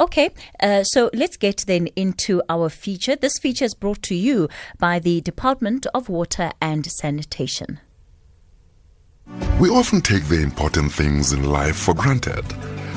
Okay, 0.00 0.30
uh, 0.60 0.82
so 0.82 1.10
let's 1.12 1.36
get 1.36 1.64
then 1.66 1.88
into 1.88 2.40
our 2.48 2.70
feature. 2.70 3.16
This 3.16 3.38
feature 3.38 3.66
is 3.66 3.74
brought 3.74 4.00
to 4.04 4.14
you 4.14 4.48
by 4.78 4.98
the 4.98 5.20
Department 5.20 5.86
of 5.92 6.08
Water 6.08 6.52
and 6.58 6.86
Sanitation. 6.86 7.80
We 9.60 9.68
often 9.68 10.00
take 10.00 10.24
the 10.24 10.42
important 10.42 10.90
things 10.90 11.34
in 11.34 11.44
life 11.44 11.76
for 11.76 11.92
granted, 11.92 12.46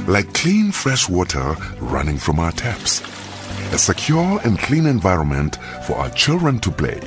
like 0.08 0.34
clean, 0.34 0.72
fresh 0.72 1.10
water 1.10 1.58
running 1.82 2.18
from 2.18 2.40
our 2.40 2.54
taps, 2.54 3.02
a 3.74 3.78
secure 3.78 4.40
and 4.46 4.58
clean 4.58 4.86
environment 4.86 5.58
for 5.86 5.98
our 5.98 6.10
children 6.12 6.58
to 6.60 6.72
play, 6.72 7.02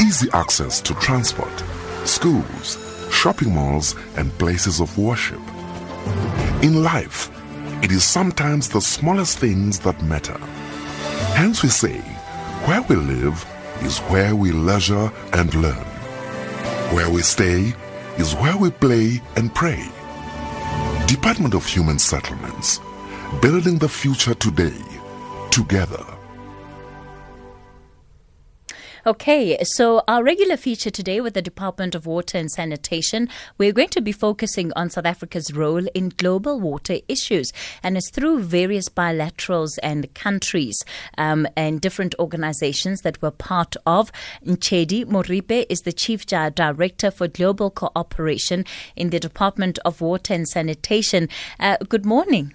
easy 0.00 0.28
access 0.32 0.80
to 0.80 0.94
transport, 0.94 1.64
schools, 2.04 2.78
shopping 3.10 3.52
malls, 3.52 3.96
and 4.16 4.30
places 4.38 4.78
of 4.78 4.96
worship. 4.96 5.40
In 6.62 6.84
life, 6.84 7.30
it 7.82 7.90
is 7.90 8.04
sometimes 8.04 8.68
the 8.68 8.80
smallest 8.80 9.38
things 9.38 9.80
that 9.80 10.00
matter. 10.02 10.38
Hence 11.34 11.62
we 11.62 11.68
say, 11.68 11.98
where 12.66 12.82
we 12.82 12.96
live 12.96 13.44
is 13.82 13.98
where 14.10 14.36
we 14.36 14.52
leisure 14.52 15.10
and 15.32 15.52
learn. 15.54 15.86
Where 16.94 17.10
we 17.10 17.22
stay 17.22 17.74
is 18.18 18.34
where 18.34 18.56
we 18.56 18.70
play 18.70 19.20
and 19.36 19.52
pray. 19.54 19.84
Department 21.06 21.54
of 21.54 21.66
Human 21.66 21.98
Settlements, 21.98 22.80
building 23.40 23.78
the 23.78 23.88
future 23.88 24.34
today, 24.34 24.80
together. 25.50 26.04
Okay, 29.04 29.58
so 29.64 30.04
our 30.06 30.22
regular 30.22 30.56
feature 30.56 30.88
today 30.88 31.20
with 31.20 31.34
the 31.34 31.42
Department 31.42 31.96
of 31.96 32.06
Water 32.06 32.38
and 32.38 32.48
Sanitation, 32.48 33.28
we're 33.58 33.72
going 33.72 33.88
to 33.88 34.00
be 34.00 34.12
focusing 34.12 34.72
on 34.76 34.90
South 34.90 35.06
Africa's 35.06 35.52
role 35.52 35.84
in 35.92 36.10
global 36.10 36.60
water 36.60 36.98
issues. 37.08 37.52
And 37.82 37.96
it's 37.96 38.10
through 38.10 38.44
various 38.44 38.88
bilaterals 38.88 39.76
and 39.82 40.14
countries 40.14 40.84
um, 41.18 41.48
and 41.56 41.80
different 41.80 42.14
organizations 42.20 43.00
that 43.00 43.20
we're 43.20 43.32
part 43.32 43.74
of. 43.86 44.12
Nchedi 44.46 45.04
Moripe 45.04 45.66
is 45.68 45.80
the 45.80 45.92
Chief 45.92 46.24
Director 46.24 47.10
for 47.10 47.26
Global 47.26 47.70
Cooperation 47.70 48.64
in 48.94 49.10
the 49.10 49.18
Department 49.18 49.80
of 49.84 50.00
Water 50.00 50.32
and 50.32 50.48
Sanitation. 50.48 51.28
Uh, 51.58 51.76
good 51.88 52.06
morning. 52.06 52.54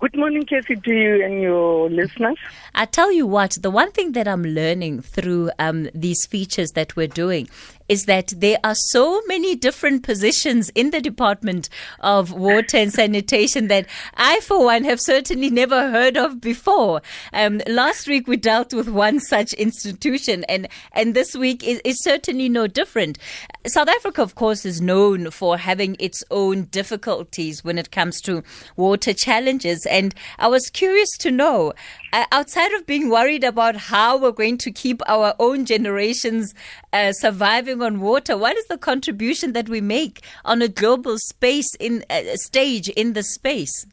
Good 0.00 0.16
morning, 0.16 0.44
Casey, 0.44 0.76
to 0.76 0.94
you 0.94 1.24
and 1.24 1.42
your 1.42 1.90
listeners. 1.90 2.36
I 2.72 2.84
tell 2.84 3.10
you 3.10 3.26
what, 3.26 3.58
the 3.60 3.68
one 3.70 3.90
thing 3.90 4.12
that 4.12 4.28
I'm 4.28 4.44
learning 4.44 5.02
through 5.02 5.50
um, 5.58 5.88
these 5.92 6.24
features 6.24 6.70
that 6.76 6.94
we're 6.94 7.08
doing 7.08 7.48
is 7.88 8.04
that 8.04 8.32
there 8.36 8.58
are 8.62 8.74
so 8.74 9.22
many 9.26 9.54
different 9.54 10.02
positions 10.02 10.70
in 10.70 10.90
the 10.90 11.00
Department 11.00 11.68
of 12.00 12.32
Water 12.32 12.76
and 12.76 12.92
Sanitation 12.92 13.68
that 13.68 13.86
I, 14.14 14.40
for 14.40 14.64
one, 14.64 14.84
have 14.84 15.00
certainly 15.00 15.50
never 15.50 15.90
heard 15.90 16.16
of 16.16 16.40
before. 16.40 17.02
Um, 17.32 17.60
last 17.66 18.06
week 18.06 18.26
we 18.28 18.36
dealt 18.36 18.74
with 18.74 18.88
one 18.88 19.20
such 19.20 19.52
institution, 19.54 20.44
and, 20.44 20.68
and 20.92 21.14
this 21.14 21.34
week 21.34 21.66
is, 21.66 21.80
is 21.84 22.02
certainly 22.02 22.48
no 22.48 22.66
different. 22.66 23.18
South 23.66 23.88
Africa, 23.88 24.22
of 24.22 24.34
course, 24.34 24.64
is 24.64 24.80
known 24.80 25.30
for 25.30 25.56
having 25.58 25.96
its 25.98 26.22
own 26.30 26.64
difficulties 26.64 27.64
when 27.64 27.78
it 27.78 27.90
comes 27.90 28.20
to 28.22 28.42
water 28.76 29.12
challenges. 29.12 29.86
And 29.86 30.14
I 30.38 30.48
was 30.48 30.70
curious 30.70 31.10
to 31.18 31.30
know, 31.30 31.72
uh, 32.12 32.24
outside 32.32 32.72
of 32.72 32.86
being 32.86 33.10
worried 33.10 33.44
about 33.44 33.76
how 33.76 34.16
we're 34.16 34.32
going 34.32 34.58
to 34.58 34.70
keep 34.70 35.02
our 35.06 35.34
own 35.38 35.64
generations 35.64 36.54
uh, 36.92 37.12
surviving 37.12 37.82
on 37.82 38.00
water, 38.00 38.36
what 38.36 38.56
is 38.56 38.66
the 38.66 38.78
contribution 38.78 39.52
that 39.52 39.68
we 39.68 39.80
make 39.80 40.24
on 40.44 40.62
a 40.62 40.68
global 40.68 41.18
space 41.18 41.74
in 41.80 42.04
uh, 42.10 42.22
stage 42.34 42.88
in 42.90 43.12
the 43.12 43.22
space? 43.22 43.86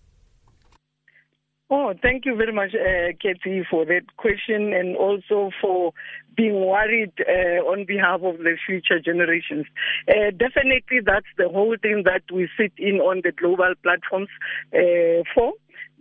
Oh, 1.68 1.94
thank 2.00 2.26
you 2.26 2.36
very 2.36 2.54
much, 2.54 2.76
uh, 2.76 3.12
Katie, 3.20 3.66
for 3.70 3.86
that 3.86 4.16
question 4.18 4.72
and 4.72 4.96
also 4.96 5.50
for 5.60 5.94
being 6.38 6.66
worried 6.66 7.12
uh, 7.20 7.64
on 7.66 7.86
behalf 7.86 8.22
of 8.24 8.38
the 8.38 8.56
future 8.68 9.00
generations. 9.00 9.66
Uh, 10.08 10.30
definitely, 10.38 11.00
that's 11.04 11.26
the 11.38 11.50
whole 11.50 11.76
thing 11.82 12.04
that 12.06 12.22
we 12.32 12.48
sit 12.58 12.72
in 12.78 12.98
on 12.98 13.22
the 13.24 13.32
global 13.32 13.74
platforms 13.82 14.30
uh, 14.74 15.24
for. 15.34 15.54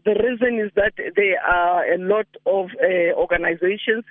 The 0.04 0.14
reason 0.14 0.60
is 0.60 0.70
that 0.76 0.92
there 1.16 1.40
are 1.40 1.92
a 1.92 1.98
lot 1.98 2.26
of 2.44 2.70
uh, 2.82 3.14
organizations 3.16 4.04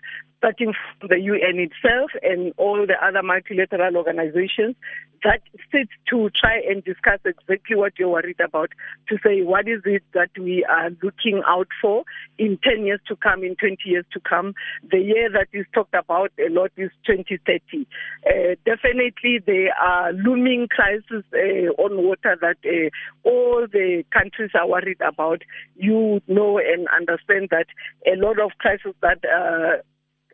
starting 0.43 0.73
from 0.99 1.07
the 1.07 1.19
UN 1.19 1.57
itself 1.57 2.11
and 2.21 2.51
all 2.57 2.85
the 2.85 2.99
other 3.01 3.23
multilateral 3.23 3.95
organizations 3.95 4.75
that 5.23 5.39
sit 5.71 5.87
to 6.09 6.29
try 6.35 6.59
and 6.67 6.83
discuss 6.83 7.19
exactly 7.23 7.77
what 7.77 7.93
you're 7.97 8.09
worried 8.09 8.41
about, 8.43 8.69
to 9.07 9.17
say 9.23 9.41
what 9.41 9.69
is 9.69 9.81
it 9.85 10.03
that 10.13 10.29
we 10.37 10.65
are 10.69 10.89
looking 11.01 11.41
out 11.47 11.67
for 11.81 12.03
in 12.37 12.59
10 12.61 12.85
years 12.85 12.99
to 13.07 13.15
come, 13.15 13.41
in 13.41 13.55
20 13.55 13.77
years 13.85 14.05
to 14.11 14.19
come. 14.19 14.53
The 14.91 14.99
year 14.99 15.29
that 15.31 15.47
is 15.53 15.65
talked 15.73 15.93
about 15.93 16.33
a 16.37 16.49
lot 16.49 16.71
is 16.75 16.91
2030. 17.07 17.87
Uh, 18.27 18.55
definitely 18.65 19.39
there 19.45 19.73
are 19.81 20.11
looming 20.11 20.67
crises 20.69 21.23
uh, 21.33 21.71
on 21.81 22.03
water 22.03 22.37
that 22.41 22.57
uh, 22.65 22.89
all 23.23 23.65
the 23.71 24.03
countries 24.11 24.51
are 24.55 24.67
worried 24.67 24.99
about. 24.99 25.41
You 25.75 26.21
know 26.27 26.57
and 26.57 26.87
understand 26.89 27.47
that 27.51 27.67
a 28.05 28.19
lot 28.19 28.39
of 28.39 28.51
crises 28.59 28.93
that 29.01 29.23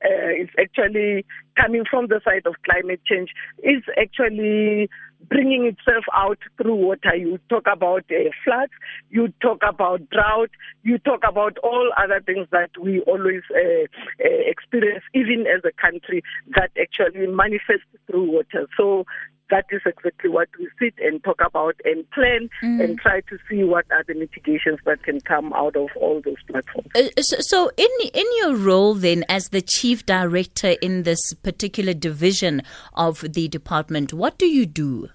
uh, 0.05 0.31
is 0.41 0.49
actually 0.59 1.25
coming 1.59 1.83
from 1.89 2.07
the 2.07 2.21
side 2.23 2.45
of 2.45 2.55
climate 2.63 3.01
change 3.05 3.29
is 3.63 3.83
actually 3.97 4.89
bringing 5.27 5.65
itself 5.65 6.05
out 6.15 6.39
through 6.57 6.75
water. 6.75 7.15
You 7.15 7.39
talk 7.49 7.65
about 7.71 8.05
uh, 8.09 8.29
floods, 8.43 8.71
you 9.09 9.33
talk 9.41 9.59
about 9.67 10.09
drought, 10.09 10.49
you 10.83 10.97
talk 10.99 11.21
about 11.27 11.57
all 11.63 11.91
other 12.01 12.21
things 12.25 12.47
that 12.51 12.71
we 12.81 13.01
always 13.01 13.41
uh, 13.53 13.83
uh, 14.23 14.41
experience, 14.47 15.03
even 15.13 15.45
as 15.47 15.61
a 15.65 15.73
country, 15.81 16.23
that 16.55 16.71
actually 16.79 17.27
manifest 17.27 17.83
through 18.07 18.31
water. 18.31 18.67
So 18.77 19.05
that 19.49 19.65
is 19.71 19.81
exactly 19.85 20.29
what 20.29 20.49
we 20.57 20.67
sit 20.79 20.93
and 20.99 21.23
talk 21.23 21.39
about 21.45 21.75
and 21.85 22.09
plan 22.11 22.49
mm. 22.63 22.83
and 22.83 22.99
try 22.99 23.21
to 23.21 23.37
see 23.49 23.63
what 23.63 23.85
are 23.91 24.03
the 24.07 24.13
mitigations 24.13 24.79
that 24.85 25.03
can 25.03 25.19
come 25.21 25.53
out 25.53 25.75
of 25.75 25.89
all 25.95 26.21
those 26.23 26.41
platforms. 26.47 26.87
Uh, 26.95 27.21
so, 27.21 27.37
so, 27.39 27.71
in 27.77 27.89
in 28.13 28.25
your 28.37 28.55
role 28.55 28.93
then 28.93 29.23
as 29.29 29.49
the 29.49 29.61
chief 29.61 30.05
director 30.05 30.75
in 30.81 31.03
this 31.03 31.33
particular 31.43 31.93
division 31.93 32.61
of 32.93 33.21
the 33.21 33.47
department, 33.47 34.13
what 34.13 34.37
do 34.37 34.45
you 34.45 34.65
do? 34.65 35.09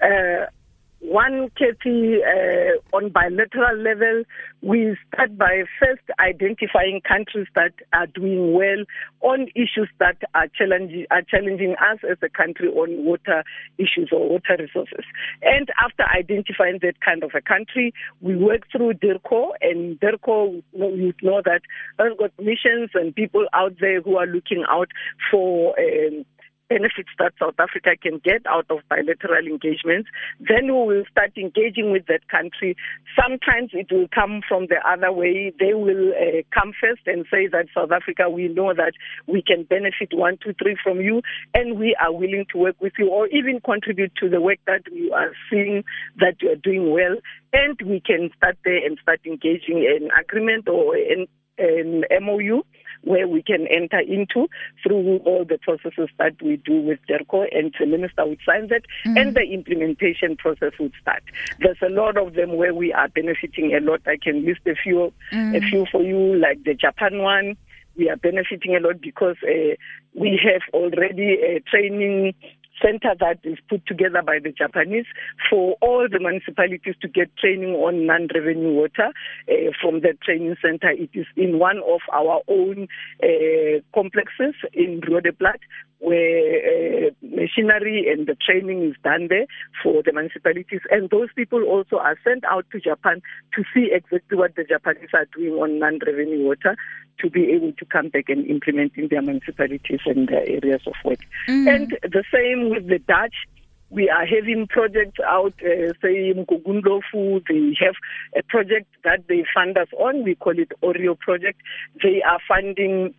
Uh, 0.00 0.46
one, 1.02 1.50
Kathy, 1.58 2.22
uh, 2.22 2.96
on 2.96 3.10
bilateral 3.10 3.76
level, 3.76 4.22
we 4.62 4.96
start 5.12 5.36
by 5.36 5.64
first 5.80 6.02
identifying 6.20 7.00
countries 7.06 7.48
that 7.56 7.72
are 7.92 8.06
doing 8.06 8.54
well 8.54 8.84
on 9.20 9.48
issues 9.56 9.88
that 9.98 10.16
are 10.34 10.46
challenging, 10.56 11.06
are 11.10 11.22
challenging 11.22 11.72
us 11.72 11.98
as 12.08 12.18
a 12.22 12.28
country 12.28 12.68
on 12.68 13.04
water 13.04 13.42
issues 13.78 14.10
or 14.12 14.28
water 14.28 14.56
resources. 14.58 15.04
And 15.42 15.68
after 15.82 16.04
identifying 16.04 16.78
that 16.82 17.00
kind 17.04 17.24
of 17.24 17.32
a 17.34 17.42
country, 17.42 17.92
we 18.20 18.36
work 18.36 18.62
through 18.70 18.94
DIRCO, 18.94 19.50
and 19.60 19.98
DIRCO, 19.98 20.62
you 20.72 21.12
know 21.22 21.42
that 21.44 21.62
has 21.98 22.12
got 22.16 22.30
missions 22.38 22.90
and 22.94 23.14
people 23.14 23.46
out 23.52 23.74
there 23.80 24.00
who 24.00 24.16
are 24.16 24.26
looking 24.26 24.64
out 24.68 24.88
for 25.30 25.74
um, 25.78 26.24
benefits 26.72 27.12
that 27.18 27.32
South 27.38 27.54
Africa 27.58 27.90
can 28.00 28.18
get 28.24 28.40
out 28.46 28.64
of 28.70 28.78
bilateral 28.88 29.44
engagements, 29.46 30.08
then 30.40 30.72
we 30.72 30.80
will 30.88 31.04
start 31.10 31.36
engaging 31.36 31.92
with 31.92 32.06
that 32.06 32.26
country. 32.28 32.76
Sometimes 33.12 33.70
it 33.74 33.92
will 33.92 34.08
come 34.08 34.40
from 34.48 34.66
the 34.72 34.80
other 34.88 35.12
way. 35.12 35.52
They 35.60 35.74
will 35.74 36.12
uh, 36.16 36.40
come 36.48 36.72
first 36.80 37.02
and 37.06 37.26
say 37.30 37.46
that 37.52 37.66
South 37.74 37.92
Africa, 37.92 38.30
we 38.30 38.48
know 38.48 38.72
that 38.72 38.94
we 39.26 39.42
can 39.42 39.64
benefit 39.64 40.16
one, 40.16 40.38
two, 40.42 40.54
three 40.56 40.76
from 40.82 41.00
you, 41.00 41.20
and 41.52 41.78
we 41.78 41.94
are 42.00 42.12
willing 42.12 42.46
to 42.52 42.58
work 42.58 42.76
with 42.80 42.94
you 42.98 43.08
or 43.08 43.26
even 43.28 43.60
contribute 43.60 44.12
to 44.16 44.28
the 44.30 44.40
work 44.40 44.58
that 44.66 44.82
we 44.90 45.12
are 45.12 45.32
seeing 45.50 45.84
that 46.16 46.40
you 46.40 46.50
are 46.52 46.56
doing 46.56 46.90
well. 46.90 47.16
And 47.52 47.76
we 47.84 48.00
can 48.00 48.30
start 48.36 48.56
there 48.64 48.80
and 48.84 48.98
start 49.02 49.20
engaging 49.26 49.84
in 49.84 50.08
agreement 50.18 50.68
or 50.68 50.96
in, 50.96 51.26
in 51.58 52.04
MOU 52.22 52.62
where 53.02 53.28
we 53.28 53.42
can 53.42 53.66
enter 53.68 54.00
into 54.00 54.48
through 54.82 55.18
all 55.24 55.44
the 55.44 55.58
processes 55.58 56.08
that 56.18 56.40
we 56.42 56.56
do 56.56 56.80
with 56.80 56.98
DIRCO 57.08 57.46
and 57.52 57.74
the 57.78 57.86
minister 57.86 58.26
would 58.26 58.38
sign 58.46 58.68
that 58.68 58.82
mm. 59.04 59.20
and 59.20 59.34
the 59.34 59.42
implementation 59.42 60.36
process 60.36 60.72
would 60.78 60.92
start. 61.00 61.22
There's 61.58 61.82
a 61.82 61.88
lot 61.88 62.16
of 62.16 62.34
them 62.34 62.56
where 62.56 62.74
we 62.74 62.92
are 62.92 63.08
benefiting 63.08 63.74
a 63.74 63.80
lot. 63.80 64.00
I 64.06 64.16
can 64.16 64.44
list 64.44 64.60
a 64.66 64.74
few, 64.74 65.12
mm. 65.32 65.56
a 65.56 65.60
few 65.60 65.86
for 65.90 66.02
you, 66.02 66.36
like 66.36 66.64
the 66.64 66.74
Japan 66.74 67.18
one. 67.18 67.56
We 67.96 68.08
are 68.08 68.16
benefiting 68.16 68.74
a 68.74 68.80
lot 68.80 69.02
because 69.02 69.36
uh, 69.42 69.76
we 70.14 70.40
have 70.44 70.62
already 70.72 71.34
a 71.34 71.60
training 71.60 72.34
center 72.80 73.14
that 73.18 73.38
is 73.44 73.58
put 73.68 73.84
together 73.86 74.22
by 74.24 74.38
the 74.42 74.52
Japanese 74.52 75.06
for 75.50 75.76
all 75.80 76.06
the 76.10 76.18
municipalities 76.18 76.94
to 77.02 77.08
get 77.08 77.34
training 77.36 77.74
on 77.74 78.06
non-revenue 78.06 78.72
water 78.72 79.12
uh, 79.48 79.70
from 79.80 80.00
the 80.00 80.14
training 80.24 80.56
center. 80.62 80.90
It 80.90 81.10
is 81.14 81.26
in 81.36 81.58
one 81.58 81.78
of 81.78 82.00
our 82.12 82.40
own 82.48 82.88
uh, 83.22 83.80
complexes 83.94 84.54
in 84.72 85.00
Roodeplaat 85.02 85.60
where 86.02 87.06
uh, 87.06 87.10
machinery 87.22 88.10
and 88.12 88.26
the 88.26 88.34
training 88.34 88.82
is 88.82 88.96
done 89.04 89.28
there 89.28 89.46
for 89.82 90.02
the 90.02 90.12
municipalities. 90.12 90.80
And 90.90 91.08
those 91.10 91.28
people 91.36 91.62
also 91.62 91.96
are 91.96 92.18
sent 92.24 92.44
out 92.44 92.66
to 92.72 92.80
Japan 92.80 93.22
to 93.54 93.62
see 93.72 93.90
exactly 93.92 94.36
what 94.36 94.56
the 94.56 94.64
Japanese 94.64 95.10
are 95.14 95.26
doing 95.32 95.54
on 95.54 95.78
non-revenue 95.78 96.44
water 96.44 96.76
to 97.20 97.30
be 97.30 97.52
able 97.52 97.72
to 97.72 97.84
come 97.84 98.08
back 98.08 98.24
and 98.28 98.44
implement 98.46 98.92
in 98.96 99.08
their 99.08 99.22
municipalities 99.22 100.00
and 100.06 100.28
their 100.28 100.42
areas 100.48 100.82
of 100.86 100.94
work. 101.04 101.20
Mm. 101.48 101.74
And 101.74 101.98
the 102.02 102.24
same 102.32 102.61
with 102.70 102.88
the 102.88 102.98
Dutch 102.98 103.34
we 103.92 104.08
are 104.08 104.24
having 104.24 104.66
projects 104.68 105.20
out, 105.22 105.52
uh, 105.60 105.92
say 106.00 106.30
in 106.30 106.46
Gungundlovu, 106.46 107.42
they 107.46 107.76
have 107.84 107.94
a 108.34 108.42
project 108.48 108.88
that 109.04 109.24
they 109.28 109.44
fund 109.54 109.76
us 109.76 109.88
on. 109.98 110.24
We 110.24 110.34
call 110.34 110.58
it 110.58 110.72
ORIO 110.80 111.14
project. 111.14 111.60
They 112.02 112.22
are 112.22 112.38
funding 112.48 113.14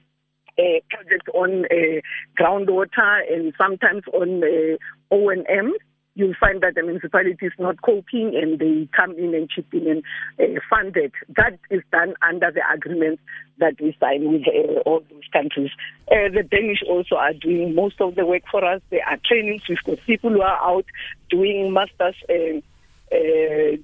a 0.58 0.82
project 0.90 1.30
on 1.34 1.66
uh, 1.66 2.02
groundwater 2.40 3.22
and 3.32 3.54
sometimes 3.56 4.04
on 4.14 4.44
uh, 4.44 4.78
O&M. 5.14 5.74
You'll 6.16 6.36
find 6.40 6.62
that 6.62 6.76
the 6.76 6.84
municipality 6.84 7.48
is 7.48 7.54
not 7.58 7.82
coping 7.82 8.40
and 8.40 8.60
they 8.60 8.88
come 8.96 9.12
in 9.18 9.34
and 9.34 9.50
chip 9.50 9.66
in 9.74 10.04
and 10.38 10.58
uh, 10.58 10.62
fund 10.70 10.96
it. 10.96 11.12
That 11.36 11.58
is 11.72 11.82
done 11.92 12.14
under 12.22 12.52
the 12.52 12.62
agreement 12.72 13.20
that 13.58 13.82
we 13.82 13.98
sign 14.00 14.32
with 14.32 14.44
uh, 14.48 14.80
all 14.82 15.04
those 15.10 15.28
countries. 15.32 15.72
Uh, 16.12 16.30
the 16.32 16.44
Danish 16.44 16.84
also 16.88 17.16
are 17.16 17.34
doing 17.34 17.74
most 17.74 18.00
of 18.00 18.14
the 18.16 18.26
work 18.26 18.44
for 18.52 18.64
us. 18.64 18.82
There 18.92 19.06
are 19.08 19.18
trainings. 19.26 19.64
We've 19.68 19.84
got 19.84 20.06
people 20.06 20.30
who 20.30 20.42
are 20.42 20.62
out 20.62 20.86
doing 21.30 21.74
masters. 21.74 22.16
Uh, 22.30 22.62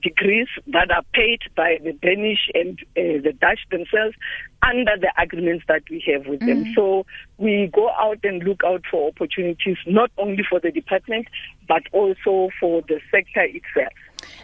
degrees 0.01 0.47
that 0.65 0.89
are 0.89 1.03
paid 1.13 1.39
by 1.55 1.77
the 1.83 1.93
Danish 1.93 2.49
and 2.55 2.79
uh, 2.97 3.21
the 3.21 3.31
Dutch 3.39 3.59
themselves 3.69 4.15
under 4.63 4.97
the 4.99 5.11
agreements 5.21 5.65
that 5.67 5.83
we 5.91 6.03
have 6.07 6.25
with 6.25 6.39
mm-hmm. 6.39 6.63
them. 6.63 6.73
So 6.73 7.05
we 7.37 7.69
go 7.71 7.91
out 7.91 8.17
and 8.23 8.43
look 8.43 8.61
out 8.65 8.85
for 8.89 9.09
opportunities 9.09 9.77
not 9.85 10.09
only 10.17 10.43
for 10.49 10.59
the 10.59 10.71
department 10.71 11.27
but 11.69 11.83
also 11.93 12.49
for 12.59 12.81
the 12.89 12.99
sector 13.09 13.43
itself. 13.43 13.93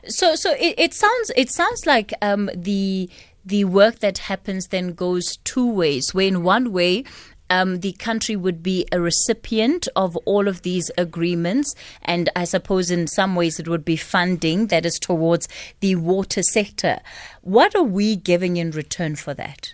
So, 0.08 0.36
so 0.36 0.54
it, 0.54 0.76
it 0.78 0.94
sounds 0.94 1.32
it 1.36 1.50
sounds 1.52 1.86
like 1.86 2.14
um, 2.22 2.50
the 2.56 3.10
the 3.44 3.66
work 3.66 4.00
that 4.00 4.20
happens 4.20 4.68
then 4.68 4.94
goes 4.94 5.38
two 5.44 5.70
ways. 5.70 6.14
Where 6.14 6.28
in 6.28 6.44
one 6.44 6.72
way, 6.72 7.04
um, 7.50 7.82
the 7.82 7.94
country 7.94 8.36
would 8.36 8.64
be 8.64 8.88
a 8.92 9.00
recipient 9.00 9.88
of 9.96 10.16
all 10.26 10.48
of 10.48 10.62
these 10.62 10.90
agreements. 10.98 11.76
And 12.02 12.30
I 12.36 12.46
suppose 12.46 12.90
in 12.90 13.08
some 13.08 13.36
ways 13.36 13.60
it 13.60 13.68
would 13.68 13.86
be 13.86 13.98
funding 13.98 14.68
that 14.68 14.86
is 14.86 14.98
towards 15.00 15.48
the 15.80 15.96
water 15.96 16.42
sector. 16.42 17.00
What 17.42 17.76
are 17.76 17.84
we 17.84 18.16
giving 18.16 18.58
in 18.58 18.72
return 18.72 19.16
for 19.16 19.34
that? 19.34 19.74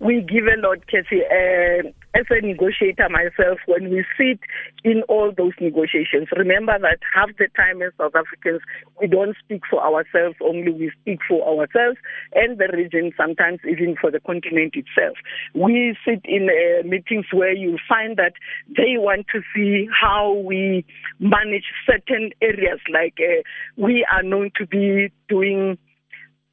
We 0.00 0.20
give 0.22 0.46
a 0.46 0.60
lot, 0.60 0.86
Cassie. 0.86 1.24
Uh, 1.24 1.90
as 2.14 2.26
a 2.30 2.40
negotiator 2.40 3.08
myself, 3.10 3.58
when 3.66 3.90
we 3.90 4.04
sit 4.16 4.38
in 4.84 5.02
all 5.08 5.32
those 5.36 5.52
negotiations, 5.60 6.28
remember 6.36 6.78
that 6.80 6.98
half 7.14 7.30
the 7.38 7.48
time 7.56 7.82
as 7.82 7.92
South 7.98 8.14
Africans, 8.14 8.60
we 9.00 9.08
don't 9.08 9.36
speak 9.44 9.62
for 9.68 9.82
ourselves 9.82 10.36
only, 10.40 10.70
we 10.70 10.92
speak 11.02 11.18
for 11.28 11.42
ourselves 11.42 11.98
and 12.34 12.58
the 12.58 12.68
region, 12.72 13.12
sometimes 13.16 13.58
even 13.68 13.96
for 14.00 14.10
the 14.10 14.20
continent 14.20 14.74
itself. 14.74 15.16
We 15.54 15.96
sit 16.06 16.20
in 16.24 16.48
uh, 16.48 16.86
meetings 16.86 17.26
where 17.32 17.54
you 17.54 17.78
find 17.88 18.16
that 18.16 18.34
they 18.68 18.96
want 18.96 19.26
to 19.34 19.40
see 19.54 19.88
how 19.90 20.34
we 20.34 20.84
manage 21.18 21.64
certain 21.86 22.30
areas, 22.40 22.80
like 22.92 23.18
uh, 23.18 23.42
we 23.76 24.06
are 24.12 24.22
known 24.22 24.50
to 24.56 24.66
be 24.66 25.12
doing 25.28 25.78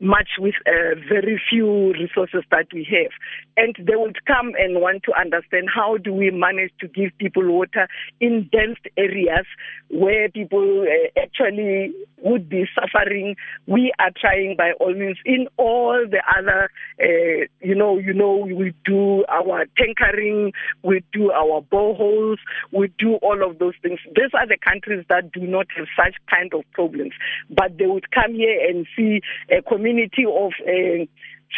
much 0.01 0.29
with 0.39 0.55
uh, 0.65 0.95
very 1.07 1.39
few 1.49 1.93
resources 1.93 2.43
that 2.49 2.65
we 2.73 2.83
have. 2.89 3.11
And 3.55 3.75
they 3.77 3.95
would 3.95 4.25
come 4.25 4.53
and 4.57 4.81
want 4.81 5.03
to 5.03 5.13
understand 5.13 5.69
how 5.73 5.97
do 5.97 6.11
we 6.11 6.31
manage 6.31 6.71
to 6.81 6.87
give 6.87 7.11
people 7.19 7.43
water 7.47 7.87
in 8.19 8.49
dense 8.51 8.79
areas 8.97 9.45
where 9.89 10.29
people 10.29 10.87
uh, 10.87 11.21
actually 11.21 11.93
would 12.23 12.49
be 12.49 12.65
suffering. 12.73 13.35
We 13.67 13.93
are 13.99 14.11
trying 14.19 14.55
by 14.57 14.71
all 14.79 14.93
means 14.93 15.17
in 15.25 15.47
all 15.57 16.03
the 16.09 16.21
other, 16.37 16.69
uh, 16.99 17.45
you 17.61 17.75
know, 17.75 17.99
you 17.99 18.13
know, 18.13 18.37
we 18.37 18.73
do 18.85 19.23
our 19.29 19.65
tankering, 19.77 20.53
we 20.83 21.03
do 21.13 21.31
our 21.31 21.61
boreholes, 21.61 22.37
we 22.71 22.91
do 22.97 23.15
all 23.15 23.47
of 23.47 23.59
those 23.59 23.73
things. 23.83 23.99
These 24.15 24.31
are 24.33 24.47
the 24.47 24.57
countries 24.57 25.05
that 25.09 25.31
do 25.31 25.41
not 25.41 25.67
have 25.77 25.87
such 25.95 26.15
kind 26.29 26.51
of 26.53 26.63
problems, 26.73 27.13
but 27.49 27.77
they 27.77 27.85
would 27.85 28.09
come 28.11 28.33
here 28.33 28.57
and 28.67 28.87
see 28.95 29.21
a 29.51 29.61
community 29.61 29.90
of 29.99 30.51
uh, 30.67 31.05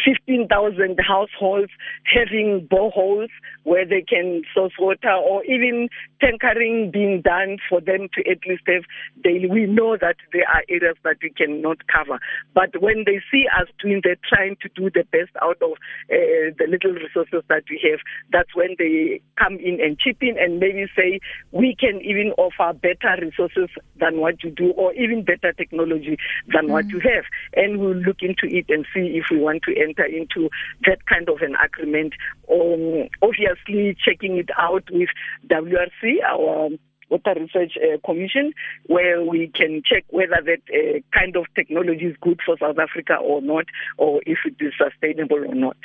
15,000 0.04 0.98
households 1.06 1.70
having 2.04 2.66
boreholes 2.70 3.28
where 3.62 3.86
they 3.86 4.02
can 4.02 4.42
source 4.54 4.72
water 4.78 5.12
or 5.12 5.44
even 5.44 5.88
tankering 6.24 6.90
being 6.90 7.20
done 7.20 7.58
for 7.68 7.80
them 7.80 8.08
to 8.14 8.30
at 8.30 8.38
least 8.48 8.62
have 8.66 8.84
daily. 9.22 9.48
We 9.48 9.66
know 9.66 9.96
that 10.00 10.16
there 10.32 10.48
are 10.48 10.62
areas 10.68 10.96
that 11.04 11.16
we 11.22 11.30
cannot 11.30 11.86
cover. 11.86 12.18
But 12.54 12.80
when 12.80 13.04
they 13.04 13.20
see 13.30 13.44
us 13.60 13.68
doing 13.82 14.00
that, 14.04 14.18
trying 14.26 14.56
to 14.62 14.68
do 14.74 14.90
the 14.90 15.04
best 15.12 15.30
out 15.42 15.60
of 15.60 15.72
uh, 16.08 16.54
the 16.56 16.66
little 16.68 16.92
resources 16.92 17.42
that 17.48 17.64
we 17.68 17.78
have, 17.90 18.00
that's 18.32 18.54
when 18.54 18.76
they 18.78 19.20
come 19.38 19.58
in 19.58 19.80
and 19.80 19.98
chip 19.98 20.18
in 20.20 20.38
and 20.38 20.60
maybe 20.60 20.86
say, 20.96 21.20
we 21.52 21.76
can 21.78 22.00
even 22.00 22.32
offer 22.38 22.72
better 22.72 23.20
resources 23.20 23.68
than 24.00 24.18
what 24.18 24.42
you 24.42 24.50
do 24.50 24.70
or 24.72 24.94
even 24.94 25.24
better 25.24 25.52
technology 25.52 26.16
than 26.52 26.66
mm. 26.66 26.70
what 26.70 26.88
you 26.88 27.00
have. 27.00 27.24
And 27.54 27.78
we'll 27.78 27.96
look 27.96 28.22
into 28.22 28.46
it 28.46 28.66
and 28.68 28.86
see 28.94 29.20
if 29.20 29.26
we 29.30 29.38
want 29.38 29.62
to 29.64 29.76
enter 29.76 30.04
into 30.04 30.48
that 30.86 31.04
kind 31.06 31.28
of 31.28 31.42
an 31.42 31.54
agreement. 31.62 32.14
Um, 32.50 33.08
obviously, 33.22 33.96
checking 34.02 34.36
it 34.38 34.50
out 34.58 34.84
with 34.90 35.08
WRC, 35.48 36.13
our 36.22 36.70
Water 37.10 37.34
Research 37.38 37.72
uh, 37.76 37.98
Commission, 38.04 38.52
where 38.86 39.22
we 39.22 39.50
can 39.54 39.82
check 39.84 40.04
whether 40.08 40.40
that 40.44 40.62
uh, 40.72 41.00
kind 41.16 41.36
of 41.36 41.44
technology 41.54 42.06
is 42.06 42.16
good 42.20 42.40
for 42.44 42.56
South 42.58 42.78
Africa 42.78 43.16
or 43.16 43.42
not, 43.42 43.66
or 43.98 44.20
if 44.26 44.38
it 44.44 44.56
is 44.60 44.72
sustainable 44.78 45.44
or 45.44 45.54
not. 45.54 45.76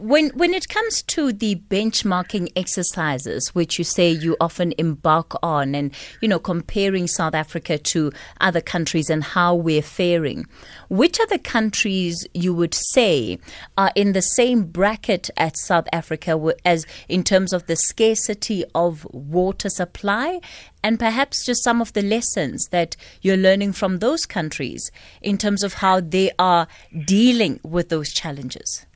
When 0.00 0.30
when 0.30 0.54
it 0.54 0.70
comes 0.70 1.02
to 1.02 1.34
the 1.34 1.56
benchmarking 1.68 2.52
exercises, 2.56 3.54
which 3.54 3.76
you 3.76 3.84
say 3.84 4.10
you 4.10 4.38
often 4.40 4.72
embark 4.78 5.34
on, 5.42 5.74
and 5.74 5.92
you 6.22 6.28
know 6.28 6.38
comparing 6.38 7.06
South 7.06 7.34
Africa 7.34 7.76
to 7.76 8.10
other 8.40 8.62
countries 8.62 9.10
and 9.10 9.22
how 9.22 9.54
we're 9.54 9.82
faring, 9.82 10.46
which 10.88 11.20
are 11.20 11.26
the 11.26 11.38
countries 11.38 12.26
you 12.32 12.54
would 12.54 12.72
say 12.72 13.38
are 13.76 13.92
in 13.94 14.12
the 14.12 14.22
same 14.22 14.64
bracket 14.64 15.28
as 15.36 15.62
South 15.62 15.86
Africa 15.92 16.40
as 16.64 16.86
in 17.10 17.22
terms 17.22 17.52
of 17.52 17.66
the 17.66 17.76
scarcity 17.76 18.64
of 18.74 19.06
water 19.12 19.68
supply, 19.68 20.40
and 20.82 20.98
perhaps 20.98 21.44
just 21.44 21.62
some 21.62 21.82
of 21.82 21.92
the 21.92 22.02
lessons 22.02 22.66
that 22.68 22.96
you're 23.20 23.36
learning 23.36 23.74
from 23.74 23.98
those 23.98 24.24
countries 24.24 24.90
in 25.20 25.36
terms 25.36 25.62
of 25.62 25.74
how 25.74 26.00
they 26.00 26.30
are 26.38 26.66
dealing 27.04 27.60
with 27.62 27.90
those 27.90 28.10
challenges. 28.10 28.86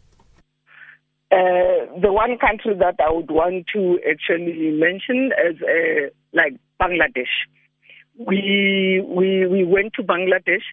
Uh, 1.33 1.91
the 2.01 2.13
one 2.13 2.39
country 2.39 2.75
that 2.79 2.95
I 3.01 3.11
would 3.11 3.31
want 3.31 3.67
to 3.75 3.99
actually 4.09 4.71
mention 4.73 5.33
is 5.45 5.57
uh, 5.61 6.11
like 6.33 6.55
Bangladesh 6.81 7.35
we 8.19 9.03
we 9.07 9.47
we 9.47 9.65
went 9.65 9.93
to 9.95 10.03
Bangladesh 10.03 10.65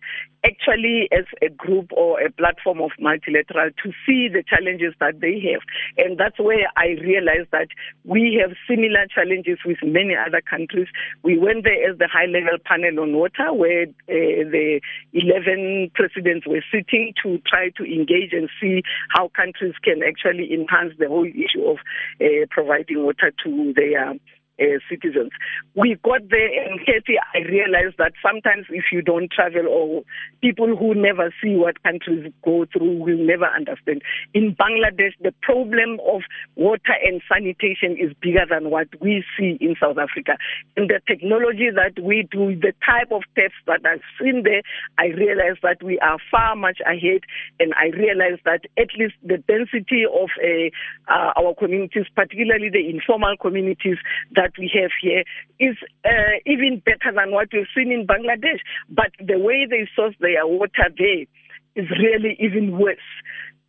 actually 0.46 1.08
as 1.12 1.26
a 1.42 1.50
group 1.50 1.92
or 1.96 2.20
a 2.22 2.32
platform 2.32 2.82
of 2.82 2.92
multilateral 3.00 3.70
to 3.84 3.92
see 4.06 4.28
the 4.28 4.44
challenges 4.44 4.94
that 5.00 5.20
they 5.22 5.40
have. 5.40 5.62
And 5.98 6.18
that's 6.18 6.40
where 6.40 6.68
I 6.76 7.00
realized 7.02 7.50
that 7.52 7.68
we 8.04 8.40
have 8.42 8.56
similar 8.68 9.08
challenges 9.14 9.60
with 9.66 9.78
many 9.84 10.16
other 10.16 10.42
countries. 10.42 10.88
We 11.24 11.38
went 11.40 11.64
there 11.64 11.90
as 11.90 11.98
the 11.98 12.10
high 12.12 12.28
level 12.28 12.60
panel 12.66 13.00
on 13.00 13.16
water 13.16 13.54
where 13.54 13.84
uh, 13.84 14.44
the 14.52 14.82
11 15.14 15.92
presidents 15.96 16.46
were 16.46 16.64
sitting 16.72 17.14
to 17.24 17.40
try 17.48 17.70
to 17.78 17.84
engage 17.84 18.34
and 18.34 18.50
see 18.60 18.84
how 19.16 19.32
countries 19.36 19.76
can 19.84 20.04
actually 20.04 20.52
enhance 20.54 20.94
the 21.00 21.08
whole 21.08 21.28
issue 21.28 21.64
of 21.64 21.78
uh, 22.20 22.46
providing 22.52 23.04
water 23.04 23.32
to 23.44 23.74
their 23.76 24.16
uh, 24.64 24.80
citizens. 24.90 25.32
We 25.76 25.98
got 26.04 26.30
there 26.30 26.50
and 26.64 26.80
Katie, 26.86 27.20
I 27.34 27.40
realized 27.40 27.96
that 27.98 28.14
sometimes 28.24 28.66
if 28.70 28.86
you 28.92 29.02
don't 29.02 29.32
travel 29.32 29.68
or 29.68 30.04
people 30.42 30.76
who 30.76 30.96
never 30.96 31.34
see 31.42 31.56
what 31.56 31.82
countries 31.84 32.32
go 32.44 32.66
through 32.72 33.04
will 33.04 33.18
never 33.18 33.46
understand. 33.46 34.02
In 34.34 34.56
Bangladesh, 34.56 35.14
the 35.22 35.34
problem 35.42 36.00
of 36.08 36.22
water 36.56 36.96
and 37.04 37.22
sanitation 37.32 37.98
is 38.00 38.14
bigger 38.22 38.46
than 38.50 38.70
what 38.70 38.88
we 39.02 39.24
see 39.38 39.58
in 39.60 39.76
South 39.82 39.98
Africa. 39.98 40.38
And 40.78 40.90
the 40.90 41.02
technology 41.08 41.70
that 41.74 42.02
we 42.02 42.28
do, 42.32 42.56
the 42.56 42.74
type 42.86 43.12
of 43.12 43.24
tests 43.36 43.60
that 43.68 43.82
I've 43.86 44.06
seen 44.20 44.44
there, 44.44 44.62
I 44.98 45.08
realized 45.08 45.60
that 45.64 45.84
we 45.84 46.00
are 46.00 46.18
far 46.32 46.56
much 46.56 46.80
ahead. 46.86 47.22
And 47.60 47.74
I 47.76 47.96
realized 47.96 48.42
that 48.46 48.62
at 48.78 48.90
least 48.98 49.16
the 49.24 49.38
density 49.38 50.06
of 50.06 50.30
uh, 50.40 50.70
uh, 51.12 51.34
our 51.38 51.54
communities, 51.56 52.06
particularly 52.16 52.70
the 52.70 52.90
informal 52.90 53.36
communities, 53.38 53.98
that 54.36 54.53
we 54.58 54.72
have 54.74 54.92
here 55.02 55.24
is 55.60 55.76
uh, 56.06 56.38
even 56.46 56.82
better 56.86 57.14
than 57.16 57.32
what 57.32 57.50
we've 57.54 57.68
seen 57.76 57.92
in 57.92 58.08
Bangladesh. 58.08 58.60
But 58.90 59.12
the 59.20 59.40
way 59.40 59.66
they 59.70 59.88
source 59.96 60.16
their 60.20 60.46
water 60.48 60.90
there 60.98 61.26
is 61.76 61.90
really 61.92 62.36
even 62.40 62.78
worse 62.78 62.98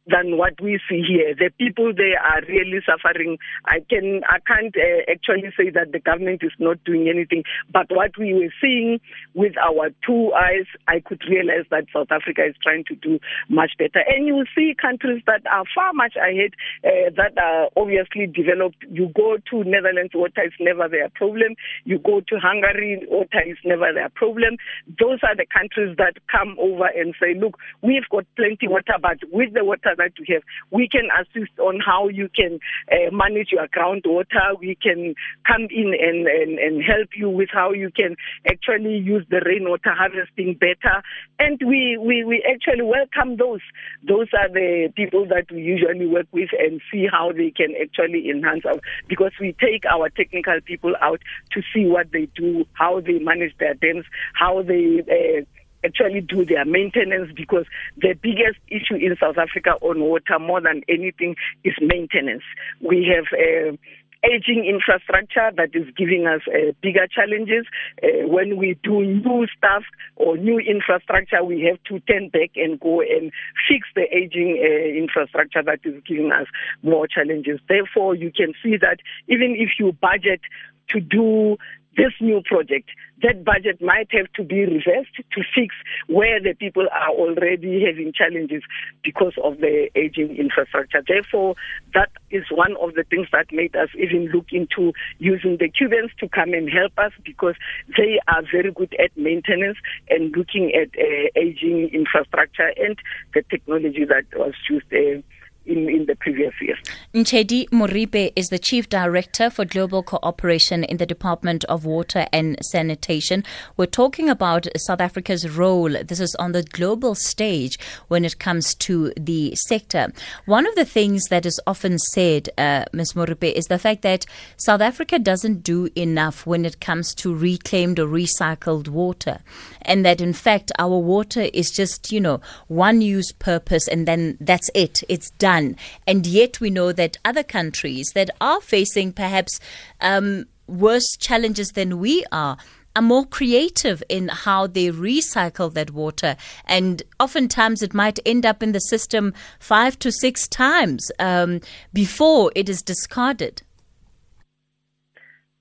than 0.07 0.37
what 0.37 0.61
we 0.61 0.79
see 0.89 1.03
here. 1.03 1.35
The 1.35 1.51
people 1.59 1.93
there 1.95 2.21
are 2.21 2.43
really 2.47 2.81
suffering. 2.85 3.39
I 3.65 3.81
can 3.89 4.21
I 4.29 4.39
can't 4.45 4.75
uh, 4.77 5.11
actually 5.11 5.51
say 5.57 5.71
that 5.71 5.93
the 5.93 6.01
government 6.01 6.43
is 6.43 6.53
not 6.59 6.83
doing 6.85 7.09
anything, 7.09 7.45
but 7.73 7.87
what 7.91 8.13
we 8.19 8.35
were 8.35 8.53
seeing 8.61 9.01
with 9.35 9.57
our 9.57 9.91
two 10.05 10.33
eyes, 10.33 10.67
I 10.89 11.01
could 11.01 11.23
realize 11.29 11.65
that 11.71 11.87
South 11.93 12.09
Africa 12.11 12.45
is 12.45 12.55
trying 12.63 12.85
to 12.89 12.95
do 12.97 13.19
much 13.49 13.73
better. 13.79 14.05
And 14.07 14.27
you 14.27 14.45
see 14.55 14.77
countries 14.81 15.23
that 15.27 15.43
are 15.51 15.65
far 15.75 15.93
much 15.95 16.17
ahead, 16.17 16.53
uh, 16.85 17.11
that 17.17 17.37
are 17.41 17.69
obviously 17.77 18.27
developed. 18.27 18.85
You 18.91 19.11
go 19.17 19.39
to 19.51 19.65
Netherlands, 19.65 20.13
water 20.15 20.45
is 20.45 20.53
never 20.61 20.89
their 20.89 21.09
problem. 21.15 21.57
You 21.85 21.99
go 21.99 22.21
to 22.21 22.37
Hungary, 22.37 23.03
water 23.09 23.41
is 23.47 23.57
never 23.65 23.93
their 23.93 24.11
problem. 24.11 24.57
Those 25.01 25.21
are 25.23 25.37
the 25.37 25.47
countries 25.49 25.97
that 25.97 26.21
come 26.31 26.57
over 26.59 26.87
and 26.87 27.15
say, 27.21 27.35
look, 27.39 27.57
we've 27.83 28.09
got 28.11 28.27
plenty 28.37 28.69
water, 28.69 29.01
but 29.01 29.19
with 29.33 29.55
the 29.55 29.65
water 29.65 29.94
that 29.97 30.13
we 30.19 30.27
have. 30.35 30.43
We 30.71 30.89
can 30.89 31.09
assist 31.21 31.59
on 31.59 31.81
how 31.81 32.09
you 32.09 32.29
can 32.35 32.59
uh, 32.91 33.11
manage 33.15 33.49
your 33.53 33.69
groundwater. 33.69 34.59
We 34.59 34.77
can 34.81 35.15
come 35.47 35.69
in 35.71 35.95
and, 35.99 36.27
and, 36.27 36.59
and 36.59 36.83
help 36.83 37.11
you 37.17 37.31
with 37.31 37.49
how 37.53 37.73
you 37.73 37.91
can 37.91 38.17
actually 38.51 38.99
use 38.99 39.25
the 39.31 39.41
rainwater 39.45 39.93
harvesting 39.93 40.55
better. 40.55 41.03
And 41.39 41.61
we, 41.65 41.99
we, 41.99 42.25
we 42.25 42.45
actually 42.51 42.83
welcome 42.83 43.37
those. 43.37 43.61
Those 44.07 44.29
are 44.39 44.49
the 44.49 44.93
people 44.95 45.27
that 45.27 45.51
we 45.51 45.63
usually 45.63 46.07
work 46.07 46.27
with 46.33 46.51
and 46.59 46.81
see 46.93 47.07
how 47.11 47.33
they 47.33 47.51
can 47.51 47.75
actually 47.81 48.31
enhance 48.31 48.65
our, 48.65 48.81
because 49.09 49.33
we 49.41 49.55
take 49.61 49.85
our 49.87 50.09
technical 50.11 50.61
people 50.65 50.95
out 51.01 51.21
to 51.53 51.63
see 51.73 51.87
what 51.87 52.13
they 52.13 52.29
do, 52.35 52.65
how 52.75 53.01
they 53.01 53.19
manage 53.19 53.57
their 53.59 53.75
dams, 53.75 54.05
how 54.35 54.63
they 54.63 55.01
uh, 55.01 55.45
actually 55.85 56.21
do 56.21 56.45
their 56.45 56.65
maintenance 56.65 57.31
because 57.35 57.67
the 57.97 58.15
biggest 58.15 58.59
issue 58.69 58.97
in 58.97 59.17
South 59.21 59.39
Africa 59.39 59.75
on 59.81 60.01
water 60.01 60.39
more 60.39 60.61
than 60.61 60.83
anything 60.89 61.37
is 61.65 61.75
maintenance. 61.81 62.43
We 62.81 63.07
have 63.15 63.27
uh, 63.33 63.77
aging 64.25 64.65
infrastructure 64.65 65.51
that 65.57 65.71
is 65.75 65.87
giving 65.97 66.27
us 66.27 66.41
uh, 66.49 66.73
bigger 66.83 67.07
challenges. 67.07 67.67
Uh, 68.03 68.27
when 68.27 68.57
we 68.57 68.79
do 68.83 69.03
new 69.03 69.47
stuff 69.57 69.85
or 70.17 70.37
new 70.37 70.59
infrastructure, 70.59 71.45
we 71.45 71.61
have 71.63 71.83
to 71.85 72.01
turn 72.11 72.29
back 72.31 72.51
and 72.57 72.81
go 72.81 73.01
and 73.01 73.31
fix 73.69 73.89
the 73.95 74.05
aging 74.15 74.61
uh, 74.63 74.99
infrastructure 74.99 75.63
that 75.63 75.81
is 75.85 76.01
giving 76.07 76.33
us 76.33 76.47
more 76.83 77.07
challenges. 77.07 77.61
Therefore, 77.69 78.15
you 78.15 78.33
can 78.35 78.55
see 78.63 78.77
that 78.81 78.99
even 79.29 79.57
if 79.59 79.79
you 79.79 79.93
budget 79.93 80.41
to 80.89 81.01
do 81.01 81.57
this 81.97 82.13
new 82.21 82.43
project, 82.45 82.91
that 83.23 83.45
budget 83.45 83.81
might 83.81 84.09
have 84.13 84.27
to 84.35 84.43
be 84.43 84.61
reversed 84.61 85.15
to 85.17 85.43
fix 85.55 85.75
where 86.09 86.41
the 86.41 86.55
people 86.55 86.87
are 86.93 87.11
already 87.11 87.85
having 87.85 88.13
challenges 88.13 88.63
because 89.03 89.35
of 89.43 89.59
the 89.59 89.89
aging 89.95 90.37
infrastructure. 90.37 91.03
Therefore, 91.07 91.55
that 91.95 92.11
is 92.31 92.45
one 92.51 92.77
of 92.81 92.95
the 92.95 93.05
things 93.09 93.29
that 93.33 93.47
made 93.53 93.75
us 93.77 93.89
even 93.99 94.29
look 94.35 94.47
into 94.53 94.93
using 95.19 95.57
the 95.59 95.69
Cubans 95.69 96.11
to 96.21 96.29
come 96.29 96.53
and 96.53 96.69
help 96.69 96.93
us 96.99 97.13
because 97.25 97.55
they 97.97 98.19
are 98.29 98.43
very 98.51 98.73
good 98.73 98.95
at 99.03 99.17
maintenance 99.17 99.79
and 100.11 100.35
looking 100.37 100.73
at 100.75 100.89
uh, 100.99 101.29
aging 101.37 101.91
infrastructure 101.93 102.73
and 102.77 102.99
the 103.33 103.43
technology 103.49 104.05
that 104.05 104.25
was 104.37 104.55
used. 104.69 104.87
Uh, 104.93 105.23
in, 105.67 105.89
in 105.89 106.07
the 106.07 106.15
previous 106.17 106.53
years. 106.61 106.79
Nchedi 107.15 107.69
Moripe 107.71 108.33
is 108.37 108.49
the 108.49 108.59
Chief 108.59 108.89
Director 108.89 109.51
for 109.51 109.65
Global 109.65 110.03
Cooperation 110.03 110.85
in 110.85 110.99
the 110.99 111.07
Department 111.07 111.65
of 111.65 111.85
Water 111.85 112.27
and 112.33 112.59
Sanitation. 112.63 113.45
We're 113.77 113.87
talking 113.87 114.29
about 114.29 114.67
South 114.77 115.01
Africa's 115.01 115.49
role. 115.49 115.91
This 115.91 116.21
is 116.21 116.35
on 116.37 116.53
the 116.53 116.63
global 116.63 117.15
stage 117.15 117.79
when 118.09 118.25
it 118.25 118.39
comes 118.39 118.75
to 118.77 119.13
the 119.19 119.55
sector. 119.67 120.13
One 120.47 120.67
of 120.67 120.75
the 120.75 120.85
things 120.85 121.25
that 121.31 121.47
is 121.47 121.61
often 121.67 121.99
said, 121.99 122.51
uh, 122.59 122.85
Ms. 122.93 123.15
Moripe, 123.15 123.53
is 123.53 123.67
the 123.67 123.79
fact 123.79 124.03
that 124.03 124.27
South 124.57 124.81
Africa 124.81 125.19
doesn't 125.19 125.63
do 125.63 125.89
enough 125.97 126.47
when 126.47 126.65
it 126.65 126.81
comes 126.81 127.15
to 127.17 127.35
reclaimed 127.35 127.99
or 127.99 128.07
recycled 128.07 128.89
water. 128.89 129.39
And 129.83 130.05
that 130.05 130.21
in 130.21 130.33
fact 130.33 130.73
our 130.79 130.99
water 130.99 131.43
is 131.53 131.71
just, 131.71 132.13
you 132.13 132.21
know, 132.21 132.41
one 132.69 133.01
use 133.01 133.33
purpose 133.33 133.89
and 133.89 134.07
then 134.07 134.37
that's 134.41 134.71
it. 134.75 135.03
It's 135.09 135.31
done 135.31 135.54
done. 135.55 135.77
And 136.07 136.27
yet 136.27 136.61
we 136.61 136.71
know 136.71 136.93
that 136.93 137.19
other 137.25 137.43
countries 137.43 138.13
that 138.15 138.31
are 138.41 138.61
facing 138.61 139.13
perhaps 139.13 139.61
um, 140.01 140.47
worse 140.67 141.17
challenges 141.19 141.73
than 141.73 141.99
we 141.99 142.25
are 142.33 142.57
are 142.97 143.03
more 143.03 143.27
creative 143.27 144.05
in 144.09 144.29
how 144.29 144.69
they 144.69 144.89
recycle 144.89 145.73
that 145.75 145.91
water. 145.91 146.37
And 146.65 147.03
oftentimes 147.19 147.83
it 147.83 147.93
might 147.93 148.21
end 148.25 148.47
up 148.47 148.63
in 148.63 148.71
the 148.71 148.79
system 148.79 149.35
five 149.59 149.99
to 149.99 150.13
six 150.13 150.47
times 150.47 151.11
um, 151.19 151.61
before 151.93 152.53
it 152.55 152.69
is 152.69 152.83
discarded. 152.83 153.63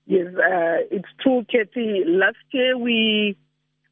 Yes, 0.06 0.28
uh, 0.36 0.86
it's 0.92 1.08
true, 1.20 1.44
Kathy. 1.50 2.04
Last 2.06 2.36
year 2.52 2.78
we 2.78 3.36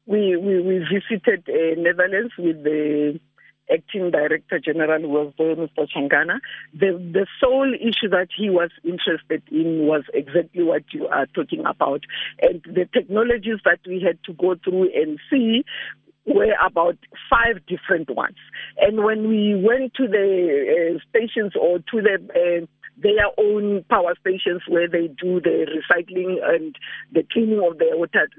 we 0.05 0.37
we, 0.37 0.61
we 0.61 0.75
visited 0.79 1.43
uh, 1.49 1.81
Netherlands 1.81 2.33
with 2.37 2.63
the 2.63 3.19
acting 3.71 4.11
director 4.11 4.59
general 4.59 5.07
was 5.07 5.33
Mr. 5.39 5.87
Changana. 5.95 6.39
The, 6.73 6.91
the 7.13 7.27
sole 7.39 7.73
issue 7.73 8.09
that 8.09 8.27
he 8.35 8.49
was 8.49 8.71
interested 8.83 9.43
in 9.51 9.87
was 9.87 10.03
exactly 10.13 10.63
what 10.63 10.83
you 10.91 11.07
are 11.07 11.27
talking 11.27 11.63
about. 11.65 12.01
And 12.41 12.61
the 12.63 12.87
technologies 12.93 13.59
that 13.65 13.79
we 13.87 14.01
had 14.05 14.19
to 14.25 14.33
go 14.33 14.55
through 14.63 14.89
and 14.93 15.19
see 15.29 15.63
were 16.25 16.53
about 16.65 16.97
five 17.29 17.65
different 17.67 18.09
ones. 18.15 18.37
And 18.77 19.03
when 19.03 19.27
we 19.27 19.55
went 19.55 19.93
to 19.95 20.07
the 20.07 20.95
uh, 20.95 20.99
stations 21.09 21.53
or 21.59 21.79
to 21.79 22.01
the 22.01 22.61
uh, 22.63 22.65
their 22.97 23.25
own 23.37 23.83
power 23.89 24.13
stations 24.19 24.61
where 24.67 24.87
they 24.87 25.07
do 25.07 25.41
the 25.41 25.65
recycling 25.65 26.37
and 26.43 26.75
the 27.11 27.23
cleaning 27.31 27.61
of 27.67 27.79
their 27.79 27.97
water. 27.97 28.29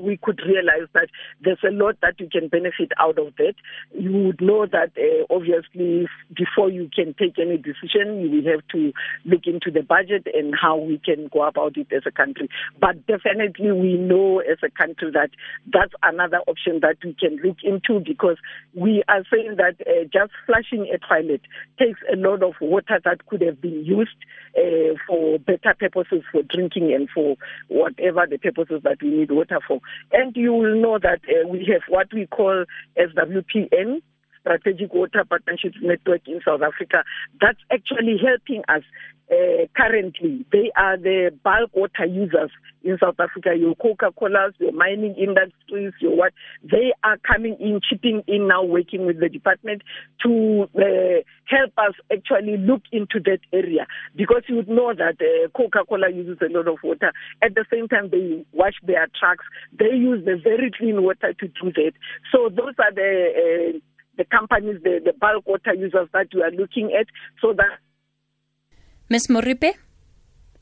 We 0.00 0.18
could 0.22 0.40
realize 0.46 0.88
that 0.94 1.08
there's 1.42 1.62
a 1.66 1.70
lot 1.70 1.96
that 2.02 2.18
you 2.18 2.28
can 2.30 2.48
benefit 2.48 2.92
out 2.98 3.18
of 3.18 3.34
that. 3.36 3.54
You 3.92 4.12
would 4.24 4.40
know 4.40 4.66
that 4.66 4.92
uh, 4.96 5.34
obviously 5.34 6.06
before 6.34 6.70
you 6.70 6.88
can 6.94 7.14
take 7.18 7.38
any 7.38 7.56
decision, 7.56 8.20
you 8.20 8.30
will 8.30 8.52
have 8.52 8.66
to 8.72 8.92
look 9.24 9.42
into 9.46 9.70
the 9.70 9.82
budget 9.82 10.26
and 10.32 10.54
how 10.60 10.76
we 10.76 10.98
can 10.98 11.28
go 11.32 11.42
about 11.42 11.76
it 11.76 11.88
as 11.92 12.02
a 12.06 12.10
country. 12.10 12.48
But 12.80 13.06
definitely 13.06 13.72
we 13.72 13.96
know 13.96 14.40
as 14.40 14.58
a 14.62 14.70
country 14.70 15.10
that 15.12 15.30
that's 15.72 15.92
another 16.02 16.38
option 16.46 16.80
that 16.80 16.96
we 17.04 17.14
can 17.14 17.36
look 17.44 17.58
into 17.62 18.00
because 18.00 18.36
we 18.74 19.02
are 19.08 19.24
saying 19.32 19.56
that 19.56 19.76
uh, 19.86 20.04
just 20.12 20.32
flushing 20.46 20.90
a 20.92 20.98
toilet 20.98 21.42
takes 21.78 22.00
a 22.12 22.16
lot 22.16 22.42
of 22.42 22.54
water 22.60 23.00
that 23.04 23.26
could 23.26 23.42
have 23.42 23.60
been 23.60 23.84
used 23.84 24.16
uh, 24.56 24.94
for 25.06 25.38
better 25.38 25.74
purposes, 25.78 26.22
for 26.32 26.42
drinking 26.42 26.92
and 26.94 27.08
for 27.14 27.36
whatever 27.68 28.26
the 28.28 28.38
purposes 28.38 28.80
that 28.84 28.98
we 29.02 29.10
need 29.10 29.30
water 29.30 29.57
for. 29.66 29.80
And 30.12 30.34
you 30.36 30.52
will 30.52 30.80
know 30.80 30.98
that 30.98 31.20
uh, 31.28 31.48
we 31.48 31.68
have 31.72 31.82
what 31.88 32.12
we 32.12 32.26
call 32.26 32.64
SWPN, 32.98 34.02
Strategic 34.48 34.94
Water 34.94 35.24
Partnerships 35.28 35.76
Network 35.82 36.22
in 36.26 36.40
South 36.44 36.62
Africa. 36.62 37.04
That's 37.40 37.58
actually 37.70 38.16
helping 38.24 38.62
us 38.68 38.82
uh, 39.30 39.66
currently. 39.76 40.46
They 40.50 40.70
are 40.76 40.96
the 40.96 41.30
bulk 41.44 41.70
water 41.74 42.06
users 42.06 42.50
in 42.82 42.96
South 42.98 43.20
Africa. 43.20 43.50
Your 43.58 43.74
Coca-Colas, 43.74 44.54
your 44.58 44.72
mining 44.72 45.14
industries, 45.16 45.92
your 46.00 46.16
what? 46.16 46.32
They 46.62 46.94
are 47.04 47.18
coming 47.18 47.56
in, 47.60 47.80
chipping 47.86 48.22
in 48.26 48.48
now, 48.48 48.62
working 48.64 49.04
with 49.04 49.20
the 49.20 49.28
department 49.28 49.82
to 50.22 50.68
uh, 50.76 51.20
help 51.44 51.72
us 51.76 51.94
actually 52.10 52.56
look 52.56 52.82
into 52.90 53.20
that 53.24 53.40
area 53.52 53.86
because 54.16 54.42
you 54.48 54.56
would 54.56 54.68
know 54.68 54.94
that 54.94 55.16
uh, 55.20 55.48
Coca-Cola 55.56 56.10
uses 56.10 56.38
a 56.40 56.50
lot 56.50 56.68
of 56.68 56.78
water. 56.82 57.12
At 57.42 57.54
the 57.54 57.64
same 57.70 57.88
time, 57.88 58.08
they 58.10 58.44
wash 58.52 58.74
their 58.82 59.08
trucks. 59.18 59.44
They 59.78 59.94
use 59.94 60.24
the 60.24 60.40
very 60.42 60.70
clean 60.76 61.02
water 61.02 61.34
to 61.34 61.48
do 61.48 61.72
that. 61.72 61.92
So 62.32 62.48
those 62.48 62.74
are 62.78 62.94
the 62.94 63.74
uh, 63.76 63.78
the 64.18 64.24
companies, 64.24 64.82
the, 64.82 65.00
the 65.02 65.14
bulk 65.14 65.46
water 65.46 65.72
users 65.72 66.08
that 66.12 66.26
we 66.34 66.42
are 66.42 66.50
looking 66.50 66.92
at, 66.92 67.06
so 67.40 67.54
that 67.54 67.78
Ms. 69.08 69.28
Moripe? 69.28 69.72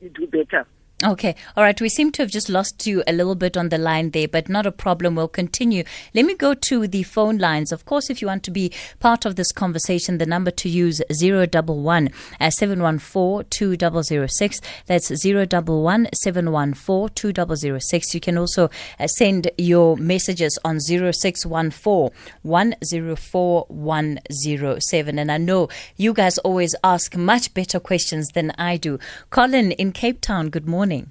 You 0.01 0.11
do 0.11 0.27
better. 0.29 0.67
Okay. 1.05 1.37
All 1.55 1.63
right. 1.63 1.79
We 1.79 1.91
seem 1.91 2.11
to 2.13 2.23
have 2.23 2.31
just 2.31 2.49
lost 2.49 2.87
you 2.87 3.03
a 3.07 3.13
little 3.13 3.35
bit 3.35 3.59
on 3.59 3.69
the 3.69 3.77
line 3.77 4.13
there, 4.13 4.27
but 4.27 4.49
not 4.49 4.65
a 4.65 4.73
problem. 4.73 5.15
We'll 5.15 5.29
continue. 5.29 5.85
Let 6.15 6.25
me 6.25 6.35
go 6.35 6.55
to 6.55 6.89
the 6.89 7.03
phone 7.03 7.37
lines. 7.37 7.71
Of 7.71 7.85
course, 7.85 8.09
if 8.09 8.23
you 8.23 8.29
want 8.29 8.45
to 8.45 8.51
be 8.51 8.73
part 8.99 9.27
of 9.27 9.37
this 9.37 9.53
conversation, 9.53 10.17
the 10.17 10.25
number 10.25 10.51
to 10.53 10.71
use 10.71 11.03
011 11.11 12.09
uh, 12.41 12.49
714 12.49 13.47
2006. 13.51 14.61
That's 14.87 15.11
011 15.23 16.09
714 16.15 17.15
2006. 17.15 18.15
You 18.15 18.21
can 18.21 18.39
also 18.39 18.71
uh, 18.99 19.07
send 19.07 19.51
your 19.59 19.99
messages 19.99 20.59
on 20.65 20.81
0614 20.81 22.11
104 22.41 23.67
107. 23.69 25.19
And 25.19 25.31
I 25.31 25.37
know 25.37 25.69
you 25.99 26.15
guys 26.15 26.39
always 26.39 26.75
ask 26.83 27.15
much 27.15 27.53
better 27.53 27.81
questions 27.81 28.31
than 28.31 28.53
I 28.53 28.79
do. 28.79 28.99
Colin 29.29 29.73
in 29.73 29.93
Cape 29.93 30.23
Town, 30.23 30.49
good 30.49 30.67
morning 30.67 30.86
morning. 30.87 31.11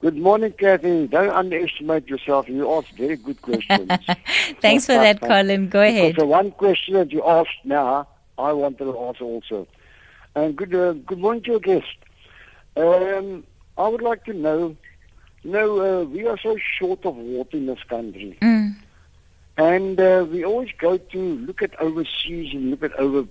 Good 0.00 0.16
morning, 0.16 0.52
Kathy. 0.52 1.06
Don't 1.06 1.28
underestimate 1.28 2.08
yourself. 2.08 2.48
You 2.48 2.70
asked 2.72 2.92
very 2.96 3.16
good 3.16 3.40
questions. 3.42 3.90
Thanks 4.62 4.86
for 4.86 4.94
that, 4.94 5.20
Colin. 5.20 5.68
Go 5.68 5.82
ahead. 5.82 6.16
the 6.16 6.24
one 6.24 6.50
question 6.50 6.94
that 6.94 7.12
you 7.12 7.22
asked 7.26 7.64
now, 7.64 8.08
I 8.38 8.52
wanted 8.52 8.84
to 8.84 8.98
ask 9.06 9.20
also. 9.20 9.66
And 10.34 10.56
good, 10.56 10.74
uh, 10.74 10.94
good 10.94 11.18
morning 11.18 11.42
to 11.42 11.50
your 11.52 11.60
guest. 11.60 11.96
Um, 12.76 13.44
I 13.76 13.86
would 13.88 14.00
like 14.00 14.24
to 14.24 14.32
know, 14.32 14.76
you 15.42 15.50
know, 15.50 15.68
uh, 15.80 16.04
we 16.04 16.26
are 16.26 16.38
so 16.38 16.56
short 16.78 17.04
of 17.04 17.16
water 17.16 17.58
in 17.58 17.66
this 17.66 17.82
country. 17.86 18.38
Mm. 18.40 18.76
And 19.58 20.00
uh, 20.00 20.26
we 20.30 20.42
always 20.42 20.70
go 20.78 20.96
to 20.96 21.18
look 21.18 21.60
at 21.60 21.78
overseas 21.80 22.54
and 22.54 22.70
look 22.70 22.82
at 22.82 22.94
over 22.98 23.28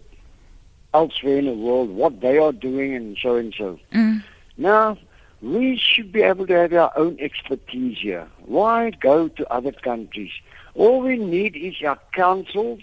elsewhere 0.93 1.39
in 1.39 1.45
the 1.45 1.53
world, 1.53 1.89
what 1.89 2.21
they 2.21 2.37
are 2.37 2.51
doing 2.51 2.93
and 2.95 3.17
so 3.19 3.35
and 3.35 3.53
so. 3.57 3.79
Mm. 3.91 4.23
Now, 4.57 4.97
we 5.43 5.77
should 5.77 6.13
be 6.13 6.21
able 6.21 6.47
to 6.47 6.53
have 6.53 6.73
our 6.73 6.93
own 6.95 7.17
expertise 7.19 7.97
here. 7.99 8.27
Why 8.45 8.91
go 8.91 9.27
to 9.27 9.53
other 9.53 9.73
countries? 9.73 10.31
All 10.73 11.01
we 11.01 11.17
need 11.17 11.57
is 11.57 11.75
our 11.85 11.99
councils 12.13 12.79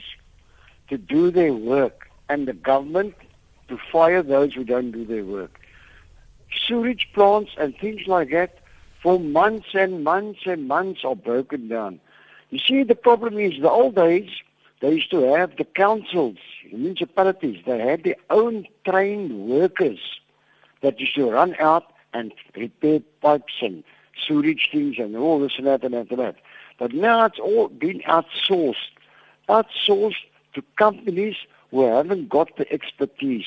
to 0.89 0.99
do 0.99 1.31
their 1.31 1.55
work 1.55 2.11
and 2.29 2.47
the 2.47 2.53
government 2.53 3.15
to 3.69 3.79
fire 3.91 4.23
those 4.23 4.53
who 4.53 4.65
don't 4.65 4.91
do 4.91 5.07
their 5.07 5.25
work. 5.25 5.59
Sewage 6.67 7.09
plants 7.15 7.53
and 7.57 7.75
things 7.79 8.07
like 8.07 8.31
that 8.31 8.59
for 9.03 9.19
months 9.19 9.69
and 9.73 10.05
months 10.05 10.41
and 10.45 10.69
months 10.69 11.01
are 11.03 11.17
broken 11.17 11.69
down. 11.69 11.99
You 12.51 12.59
see, 12.59 12.83
the 12.83 12.95
problem 12.95 13.39
is 13.39 13.55
the 13.63 13.71
old 13.71 13.95
days, 13.95 14.29
they 14.81 14.93
used 14.93 15.11
to 15.13 15.23
have 15.33 15.57
the 15.57 15.65
councils, 15.65 16.37
municipalities, 16.71 17.63
they 17.65 17.79
had 17.79 18.05
their 18.05 18.17
own 18.29 18.67
trained 18.85 19.49
workers 19.49 20.21
that 20.83 21.01
used 21.01 21.15
to 21.15 21.31
run 21.31 21.57
out 21.59 21.91
and 22.13 22.33
repair 22.57 23.01
pipes 23.21 23.55
and 23.61 23.85
sewage 24.27 24.69
things 24.73 24.97
and 24.99 25.17
all 25.17 25.41
this 25.41 25.53
and 25.59 25.67
that 25.67 25.85
and 25.85 25.95
that 25.95 26.11
and 26.11 26.19
that. 26.19 26.37
But 26.79 26.93
now 26.93 27.25
it's 27.27 27.39
all 27.39 27.69
been 27.69 28.01
outsourced. 28.01 28.75
Outsourced 29.49 30.25
to 30.55 30.63
companies 30.77 31.37
who 31.71 31.83
haven't 31.83 32.29
got 32.29 32.57
the 32.57 32.71
expertise. 32.73 33.47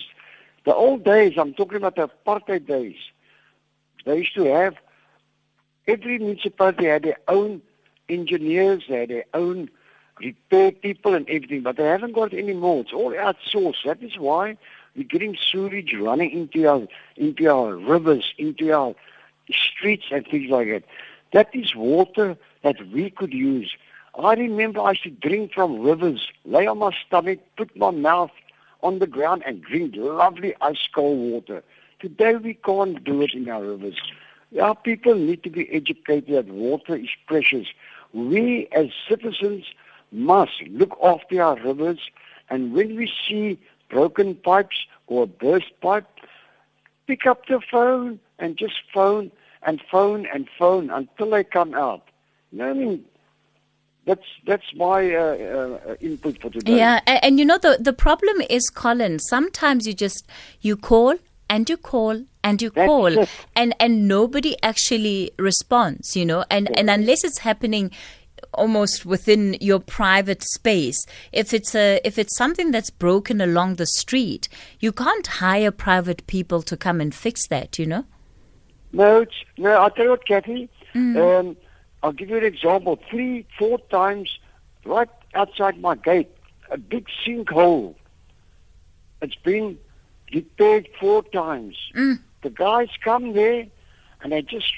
The 0.65 0.73
old 0.73 1.03
days, 1.03 1.33
I'm 1.37 1.53
talking 1.53 1.77
about 1.77 1.95
the 1.95 2.09
apartheid 2.09 2.67
days, 2.67 2.95
they 4.05 4.19
used 4.19 4.35
to 4.35 4.45
have, 4.45 4.75
every 5.87 6.19
municipality 6.19 6.85
had 6.85 7.03
their 7.03 7.19
own 7.27 7.61
engineers, 8.09 8.83
they 8.87 9.01
had 9.01 9.09
their 9.09 9.25
own 9.33 9.69
repair 10.19 10.71
people 10.71 11.15
and 11.15 11.27
everything, 11.29 11.61
but 11.61 11.77
they 11.77 11.85
haven't 11.85 12.13
got 12.13 12.33
it 12.33 12.39
anymore. 12.39 12.81
It's 12.81 12.93
all 12.93 13.11
outsourced. 13.11 13.83
That 13.85 14.01
is 14.01 14.17
why 14.17 14.57
we're 14.95 15.03
getting 15.03 15.37
sewage 15.51 15.93
running 15.99 16.31
into 16.31 16.67
our 16.67 16.87
into 17.17 17.47
our 17.47 17.75
rivers, 17.75 18.33
into 18.37 18.71
our 18.71 18.95
streets 19.51 20.05
and 20.11 20.25
things 20.27 20.49
like 20.49 20.67
that. 20.69 20.83
That 21.31 21.49
is 21.53 21.75
water 21.75 22.37
that 22.63 22.75
we 22.91 23.09
could 23.09 23.33
use. 23.33 23.75
I 24.17 24.35
remember 24.35 24.81
I 24.81 24.91
used 24.91 25.03
to 25.03 25.09
drink 25.09 25.53
from 25.53 25.81
rivers, 25.81 26.27
lay 26.45 26.67
on 26.67 26.77
my 26.79 26.91
stomach, 27.05 27.39
put 27.57 27.75
my 27.75 27.89
mouth 27.89 28.31
on 28.83 28.99
the 28.99 29.07
ground 29.07 29.43
and 29.45 29.63
drink 29.63 29.95
lovely 29.95 30.53
ice 30.61 30.87
cold 30.93 31.17
water. 31.17 31.63
Today 31.99 32.35
we 32.35 32.53
can't 32.53 33.03
do 33.03 33.21
it 33.23 33.33
in 33.33 33.49
our 33.49 33.63
rivers. 33.63 33.99
Our 34.61 34.75
people 34.75 35.15
need 35.15 35.41
to 35.43 35.49
be 35.49 35.67
educated 35.73 36.27
that 36.47 36.53
water 36.53 36.95
is 36.95 37.09
precious. 37.25 37.67
We 38.13 38.67
as 38.71 38.89
citizens 39.09 39.65
must 40.11 40.61
look 40.67 40.95
after 41.03 41.41
our 41.41 41.55
rivers 41.59 41.99
and 42.49 42.73
when 42.73 42.95
we 42.95 43.11
see 43.27 43.59
broken 43.93 44.35
pipes 44.35 44.75
or 45.07 45.27
burst 45.27 45.71
pipe, 45.81 46.07
pick 47.07 47.25
up 47.25 47.45
the 47.47 47.61
phone 47.71 48.19
and 48.39 48.57
just 48.57 48.73
phone 48.93 49.31
and 49.65 49.81
phone 49.89 50.25
and 50.33 50.47
phone 50.57 50.89
until 50.89 51.29
they 51.29 51.43
come 51.43 51.73
out. 51.73 52.09
You 52.51 52.57
know, 52.59 52.69
I 52.69 52.73
mean, 52.73 53.05
that's 54.05 54.25
that's 54.45 54.69
my 54.75 55.13
uh, 55.13 55.79
uh, 55.87 55.95
input 56.01 56.41
for 56.41 56.49
today. 56.49 56.77
Yeah, 56.77 56.99
and, 57.07 57.23
and, 57.23 57.39
you 57.39 57.45
know 57.45 57.57
the 57.57 57.77
the 57.79 57.93
problem 57.93 58.41
is, 58.49 58.69
Colin. 58.69 59.19
Sometimes 59.19 59.87
you 59.87 59.93
just 59.93 60.27
you 60.61 60.75
call 60.75 61.15
and 61.49 61.69
you 61.69 61.77
call 61.77 62.25
and 62.43 62.61
you 62.61 62.69
that's 62.71 62.87
call 62.87 63.05
it. 63.05 63.29
and 63.55 63.73
and 63.79 64.07
nobody 64.07 64.55
actually 64.61 65.31
responds. 65.39 66.15
You 66.15 66.25
know, 66.25 66.43
and 66.49 66.67
yeah. 66.69 66.79
and 66.79 66.89
unless 66.89 67.23
it's 67.23 67.39
happening 67.39 67.91
almost 68.53 69.05
within 69.05 69.57
your 69.59 69.79
private 69.79 70.43
space. 70.43 71.05
If 71.31 71.53
it's 71.53 71.75
a 71.75 71.99
if 72.03 72.17
it's 72.17 72.35
something 72.37 72.71
that's 72.71 72.89
broken 72.89 73.41
along 73.41 73.75
the 73.75 73.85
street, 73.85 74.49
you 74.79 74.91
can't 74.91 75.27
hire 75.27 75.71
private 75.71 76.25
people 76.27 76.61
to 76.63 76.77
come 76.77 77.01
and 77.01 77.13
fix 77.13 77.47
that. 77.47 77.79
You 77.79 77.85
know. 77.85 78.05
No, 78.91 79.21
it's, 79.21 79.35
no. 79.57 79.71
I'll 79.71 79.89
tell 79.89 80.05
you 80.05 80.11
what, 80.11 80.27
Kathy. 80.27 80.69
Mm. 80.93 81.39
Um, 81.39 81.57
I'll 82.03 82.11
give 82.11 82.29
you 82.29 82.37
an 82.37 82.43
example. 82.43 82.99
Three, 83.09 83.45
four 83.57 83.79
times, 83.89 84.37
right 84.85 85.09
outside 85.33 85.79
my 85.79 85.95
gate, 85.95 86.29
a 86.69 86.77
big 86.77 87.07
sinkhole. 87.25 87.95
It's 89.21 89.35
been 89.35 89.79
repaired 90.33 90.87
four 90.99 91.23
times. 91.23 91.77
Mm. 91.95 92.19
The 92.41 92.49
guys 92.49 92.89
come 93.03 93.33
there, 93.33 93.65
and 94.21 94.31
they 94.31 94.41
just 94.41 94.71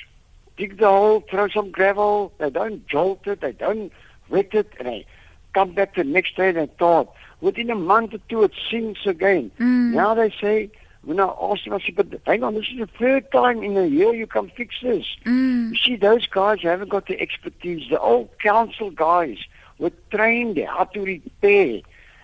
dig 0.57 0.77
the 0.77 0.87
hole, 0.87 1.23
throw 1.29 1.47
some 1.49 1.71
gravel. 1.71 2.31
They 2.37 2.49
don't 2.49 2.87
jolt 2.87 3.27
it, 3.27 3.41
they 3.41 3.51
don't 3.51 3.91
wet 4.29 4.53
it, 4.53 4.73
and 4.79 4.87
they 4.87 5.05
come 5.53 5.73
back 5.73 5.95
the 5.95 6.03
next 6.03 6.35
day 6.35 6.49
and 6.49 6.57
they 6.57 6.69
thought, 6.77 7.13
within 7.41 7.69
a 7.69 7.75
month 7.75 8.13
or 8.13 8.19
two 8.29 8.43
it 8.43 8.51
sinks 8.69 9.05
again. 9.05 9.51
Mm. 9.59 9.93
Now 9.93 10.13
they 10.13 10.33
say, 10.41 10.69
when 11.03 11.19
I 11.19 11.33
asked 11.39 11.65
them, 11.65 11.73
I 11.73 11.79
said, 11.79 11.95
but 11.95 12.07
hang 12.25 12.43
on, 12.43 12.55
this 12.55 12.65
is 12.71 12.79
the 12.79 12.89
third 12.99 13.31
time 13.31 13.63
in 13.63 13.77
a 13.77 13.85
year 13.85 14.13
you 14.13 14.27
come 14.27 14.51
fix 14.55 14.75
this. 14.81 15.05
Mm. 15.25 15.71
You 15.71 15.77
see, 15.77 15.95
those 15.95 16.27
guys 16.27 16.61
haven't 16.61 16.89
got 16.89 17.07
the 17.07 17.19
expertise. 17.21 17.89
The 17.89 17.99
old 17.99 18.29
council 18.39 18.89
guys 18.91 19.37
were 19.77 19.91
trained 20.11 20.57
how 20.67 20.85
to 20.85 21.01
repair 21.01 21.81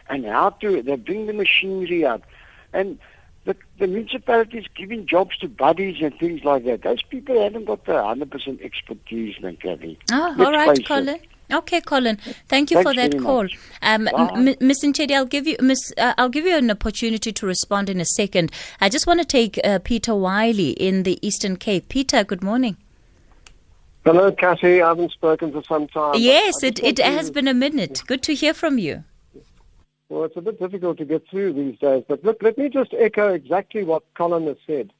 and 0.10 0.26
how 0.26 0.50
to, 0.62 0.82
they 0.82 0.96
bring 0.96 1.28
the 1.28 1.34
machinery 1.34 2.04
up. 2.06 2.24
And 2.74 2.98
the, 3.45 3.56
the 3.80 3.88
municipalities 3.88 4.65
giving 4.75 5.06
jobs 5.08 5.38
to 5.39 5.47
buddies 5.47 5.97
and 6.01 6.17
things 6.19 6.43
like 6.43 6.63
that. 6.65 6.84
Those 6.84 7.01
people 7.04 7.41
haven't 7.41 7.65
got 7.65 7.86
the 7.86 7.93
100% 7.93 8.62
expertise, 8.63 9.39
man, 9.41 9.58
Kathy. 9.58 9.97
Oh, 10.12 10.36
Let's 10.38 10.47
all 10.47 10.51
right, 10.54 10.86
Colin. 10.88 11.10
it. 11.15 11.27
Okay, 11.51 11.82
Colin. 11.82 12.15
Thank 12.47 12.71
you 12.71 12.75
Thanks 12.82 12.89
for 12.91 12.95
that 12.95 13.19
call. 13.19 13.43
much. 13.43 13.60
Um, 13.82 14.08
M- 14.08 14.47
M- 14.47 14.56
Miss 14.62 14.86
Nchedi, 14.86 15.12
I'll 15.13 15.25
give 15.25 15.47
you 15.47 15.58
Miss. 15.60 15.91
Uh, 15.97 16.13
I'll 16.17 16.30
give 16.30 16.45
you 16.45 16.56
an 16.56 16.71
opportunity 16.71 17.34
to 17.34 17.45
respond 17.45 17.89
in 17.89 17.99
a 17.99 18.06
second. 18.06 18.51
I 18.80 18.88
just 18.88 19.06
want 19.06 19.19
to 19.19 19.25
take 19.25 19.60
uh, 19.65 19.80
Peter 19.84 20.15
Wiley 20.15 20.69
in 20.71 21.04
the 21.04 21.19
Eastern 21.25 21.58
Cape. 21.58 21.89
Peter, 21.89 22.23
good 22.23 22.41
morning. 22.41 22.77
Hello, 24.06 24.32
Kathy. 24.32 24.82
I 24.82 24.88
haven't 24.88 25.12
spoken 25.12 25.51
for 25.51 25.62
some 25.63 25.88
time. 25.89 26.13
yes, 26.17 26.63
it, 26.63 26.82
it 26.82 26.99
has 26.99 27.30
been 27.30 27.47
a 27.49 27.54
minute. 27.54 28.01
Good 28.08 28.23
to 28.23 28.34
hear 28.34 28.54
from 28.54 28.77
you. 28.80 29.04
Well, 30.12 30.26
it's 30.26 30.36
a 30.36 30.41
bit 30.41 30.60
difficult 30.60 30.97
to 30.97 31.06
get 31.06 31.26
through 31.30 31.54
these 31.54 31.80
days, 31.80 32.04
but 32.06 32.21
look, 32.26 32.43
let 32.43 32.58
me 32.58 32.67
just 32.67 32.93
echo 33.00 33.34
exactly 33.34 33.86
what 33.86 34.04
Colin 34.13 34.45
has 34.47 34.58
said. 34.67 34.91